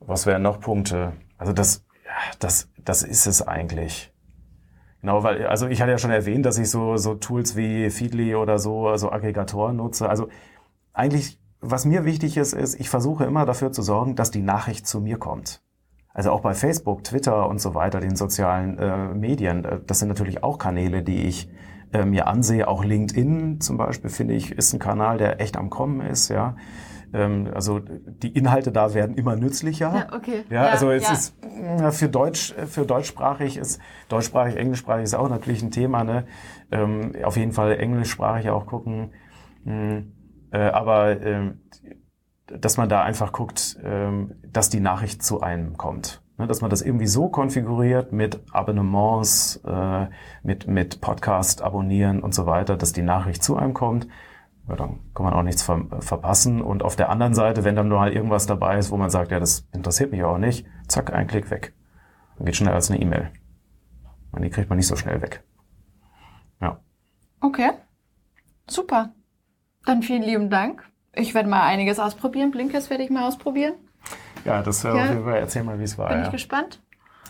was 0.00 0.24
wären 0.24 0.42
noch 0.42 0.58
Punkte? 0.60 1.12
Also 1.36 1.52
das, 1.52 1.84
ja, 2.06 2.12
das, 2.38 2.70
das 2.82 3.02
ist 3.02 3.26
es 3.26 3.46
eigentlich. 3.46 4.13
Genau, 5.04 5.22
weil, 5.22 5.46
also 5.48 5.66
ich 5.66 5.82
hatte 5.82 5.90
ja 5.90 5.98
schon 5.98 6.10
erwähnt, 6.10 6.46
dass 6.46 6.56
ich 6.56 6.70
so, 6.70 6.96
so 6.96 7.14
Tools 7.14 7.56
wie 7.56 7.90
Feedly 7.90 8.36
oder 8.36 8.58
so, 8.58 8.88
also 8.88 9.12
Aggregatoren 9.12 9.76
nutze. 9.76 10.08
Also 10.08 10.28
eigentlich, 10.94 11.38
was 11.60 11.84
mir 11.84 12.06
wichtig 12.06 12.38
ist, 12.38 12.54
ist, 12.54 12.80
ich 12.80 12.88
versuche 12.88 13.24
immer 13.24 13.44
dafür 13.44 13.70
zu 13.70 13.82
sorgen, 13.82 14.16
dass 14.16 14.30
die 14.30 14.40
Nachricht 14.40 14.86
zu 14.86 15.02
mir 15.02 15.18
kommt. 15.18 15.60
Also 16.14 16.30
auch 16.30 16.40
bei 16.40 16.54
Facebook, 16.54 17.04
Twitter 17.04 17.50
und 17.50 17.60
so 17.60 17.74
weiter, 17.74 18.00
den 18.00 18.16
sozialen 18.16 18.78
äh, 18.78 19.08
Medien, 19.08 19.66
äh, 19.66 19.80
das 19.86 19.98
sind 19.98 20.08
natürlich 20.08 20.42
auch 20.42 20.56
Kanäle, 20.56 21.02
die 21.02 21.24
ich 21.24 21.50
äh, 21.92 22.06
mir 22.06 22.26
ansehe. 22.26 22.66
Auch 22.66 22.82
LinkedIn 22.82 23.60
zum 23.60 23.76
Beispiel, 23.76 24.08
finde 24.08 24.32
ich, 24.32 24.52
ist 24.52 24.72
ein 24.72 24.78
Kanal, 24.78 25.18
der 25.18 25.38
echt 25.38 25.58
am 25.58 25.68
Kommen 25.68 26.00
ist, 26.00 26.30
ja. 26.30 26.56
Ähm, 27.14 27.48
also 27.54 27.78
die 27.78 28.36
Inhalte 28.36 28.72
da 28.72 28.92
werden 28.92 29.16
immer 29.16 29.36
nützlicher. 29.36 30.08
Ja, 30.10 30.16
okay. 30.16 30.44
Ja, 30.50 30.64
Ja, 30.64 30.70
also 30.70 30.90
es 30.90 31.04
ja. 31.04 31.12
ist 31.12 31.36
für 31.96 32.08
Deutsch, 32.08 32.52
für 32.66 32.84
deutschsprachig 32.84 33.56
ist, 33.56 33.80
deutschsprachig, 34.08 34.56
englischsprachig 34.56 35.04
ist 35.04 35.14
auch 35.14 35.28
natürlich 35.28 35.62
ein 35.62 35.70
Thema, 35.70 36.04
ne? 36.04 36.26
Ähm, 36.72 37.12
auf 37.22 37.36
jeden 37.36 37.52
Fall 37.52 37.78
englischsprachig 37.78 38.50
auch 38.50 38.66
gucken. 38.66 39.12
Hm, 39.64 40.12
äh, 40.50 40.58
aber 40.58 41.20
ähm, 41.22 41.60
dass 42.46 42.76
man 42.76 42.90
da 42.90 43.02
einfach 43.02 43.32
guckt, 43.32 43.78
dass 44.52 44.68
die 44.68 44.80
Nachricht 44.80 45.22
zu 45.22 45.40
einem 45.40 45.78
kommt. 45.78 46.22
Ne, 46.36 46.48
dass 46.48 46.60
man 46.60 46.70
das 46.70 46.82
irgendwie 46.82 47.06
so 47.06 47.28
konfiguriert 47.28 48.12
mit 48.12 48.40
Abonnements, 48.52 49.62
äh, 49.64 50.06
mit, 50.42 50.66
mit 50.66 51.00
Podcast 51.00 51.62
abonnieren 51.62 52.20
und 52.22 52.34
so 52.34 52.44
weiter, 52.44 52.76
dass 52.76 52.92
die 52.92 53.02
Nachricht 53.02 53.44
zu 53.44 53.56
einem 53.56 53.72
kommt. 53.72 54.08
Ja, 54.68 54.76
dann 54.76 55.00
kann 55.14 55.24
man 55.24 55.34
auch 55.34 55.42
nichts 55.42 55.62
ver 55.62 55.84
verpassen. 56.00 56.62
Und 56.62 56.82
auf 56.82 56.96
der 56.96 57.10
anderen 57.10 57.34
Seite, 57.34 57.64
wenn 57.64 57.76
dann 57.76 57.88
mal 57.88 58.12
irgendwas 58.12 58.46
dabei 58.46 58.78
ist, 58.78 58.90
wo 58.90 58.96
man 58.96 59.10
sagt, 59.10 59.30
ja, 59.30 59.38
das 59.38 59.68
interessiert 59.72 60.10
mich 60.10 60.24
auch 60.24 60.38
nicht, 60.38 60.66
zack, 60.88 61.12
ein 61.12 61.26
Klick 61.26 61.50
weg. 61.50 61.74
Dann 62.36 62.46
geht 62.46 62.56
schneller 62.56 62.74
als 62.74 62.90
eine 62.90 63.00
E-Mail. 63.00 63.30
Und 64.32 64.42
die 64.42 64.50
kriegt 64.50 64.68
man 64.68 64.78
nicht 64.78 64.86
so 64.86 64.96
schnell 64.96 65.20
weg. 65.22 65.44
Ja. 66.60 66.80
Okay. 67.40 67.72
Super. 68.66 69.12
Dann 69.84 70.02
vielen 70.02 70.22
lieben 70.22 70.50
Dank. 70.50 70.82
Ich 71.12 71.34
werde 71.34 71.48
mal 71.48 71.62
einiges 71.62 71.98
ausprobieren. 71.98 72.50
Blinkist 72.50 72.90
werde 72.90 73.04
ich 73.04 73.10
mal 73.10 73.28
ausprobieren. 73.28 73.74
Ja, 74.44 74.62
das 74.62 74.84
äh, 74.84 74.88
Ja. 74.88 75.22
Fall. 75.22 75.36
Erzähl 75.36 75.62
mal, 75.62 75.78
wie 75.78 75.84
es 75.84 75.98
war. 75.98 76.08
Bin 76.08 76.18
ja. 76.18 76.24
ich 76.24 76.32
gespannt. 76.32 76.82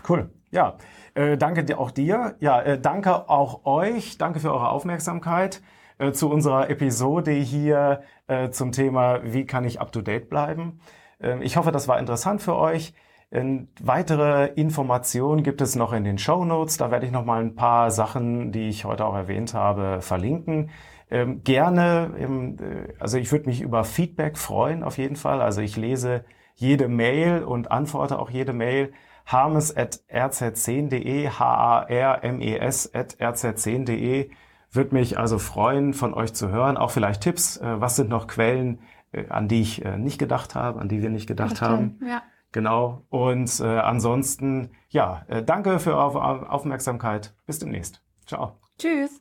Cool. 0.09 0.31
Ja, 0.51 0.77
äh, 1.15 1.37
danke 1.37 1.65
dir 1.65 1.79
auch 1.81 1.91
dir. 1.91 2.37
Ja, 2.39 2.63
äh, 2.63 2.81
danke 2.81 3.29
auch 3.29 3.67
euch. 3.67 4.19
Danke 4.19 4.39
für 4.39 4.53
eure 4.53 4.69
Aufmerksamkeit 4.69 5.61
äh, 5.99 6.13
zu 6.13 6.31
unserer 6.31 6.71
Episode 6.71 7.33
hier 7.33 8.03
äh, 8.27 8.51
zum 8.51 8.73
Thema, 8.73 9.21
wie 9.25 9.47
kann 9.47 9.65
ich 9.65 9.81
up-to-date 9.81 10.29
bleiben. 10.29 10.81
Ähm, 11.21 11.43
ich 11.43 11.57
hoffe, 11.57 11.73
das 11.73 11.89
war 11.89 11.99
interessant 11.99 12.43
für 12.43 12.57
euch. 12.57 12.95
Ähm, 13.31 13.69
weitere 13.81 14.47
Informationen 14.55 15.43
gibt 15.43 15.61
es 15.61 15.75
noch 15.77 15.93
in 15.93 16.05
den 16.05 16.19
Show 16.19 16.45
Notes. 16.45 16.77
Da 16.77 16.91
werde 16.91 17.07
ich 17.07 17.13
noch 17.13 17.25
mal 17.25 17.41
ein 17.41 17.55
paar 17.57 17.91
Sachen, 17.91 18.53
die 18.53 18.69
ich 18.69 18.85
heute 18.85 19.07
auch 19.07 19.15
erwähnt 19.15 19.55
habe, 19.55 20.01
verlinken. 20.01 20.71
Ähm, 21.11 21.43
gerne, 21.45 22.15
ähm, 22.19 22.57
äh, 22.61 22.95
also 22.99 23.19
ich 23.19 23.31
würde 23.33 23.47
mich 23.47 23.61
über 23.61 23.85
Feedback 23.85 24.39
freuen 24.39 24.83
auf 24.83 24.99
jeden 24.99 25.17
Fall. 25.17 25.43
Also 25.43 25.61
ich 25.61 25.77
lese 25.77 26.25
jede 26.55 26.89
Mail 26.89 27.43
und 27.45 27.71
antworte 27.73 28.19
auch 28.19 28.31
jede 28.31 28.53
Mail. 28.53 28.93
harmes 29.27 29.75
at 29.77 30.01
rz10.de, 30.13 31.29
H-A-R-M-E-S 31.29 32.95
at 32.95 33.17
rz10.de. 33.21 34.31
Würde 34.75 34.95
mich 34.95 35.19
also 35.19 35.39
freuen, 35.39 35.95
von 35.95 36.15
euch 36.15 36.35
zu 36.35 36.49
hören. 36.49 36.77
Auch 36.77 36.91
vielleicht 36.91 37.23
Tipps. 37.23 37.57
Äh, 37.59 37.81
was 37.81 37.97
sind 37.97 38.09
noch 38.09 38.27
Quellen, 38.27 38.81
äh, 39.13 39.29
an 39.29 39.49
die 39.49 39.61
ich 39.61 39.85
äh, 39.85 39.97
nicht 39.97 40.19
gedacht 40.19 40.55
habe, 40.55 40.81
an 40.81 40.89
die 40.89 41.03
wir 41.03 41.11
nicht 41.11 41.27
gedacht 41.27 41.63
haben? 41.63 42.01
Ja. 42.07 42.23
Genau. 42.53 43.05
Und 43.09 43.61
äh, 43.61 43.65
ansonsten, 43.79 44.71
ja, 44.89 45.25
äh, 45.27 45.43
danke 45.43 45.81
für 45.81 45.97
eure 45.97 46.51
Aufmerksamkeit. 46.51 47.35
Bis 47.47 47.59
demnächst. 47.59 48.01
Ciao. 48.27 48.61
Tschüss. 48.79 49.21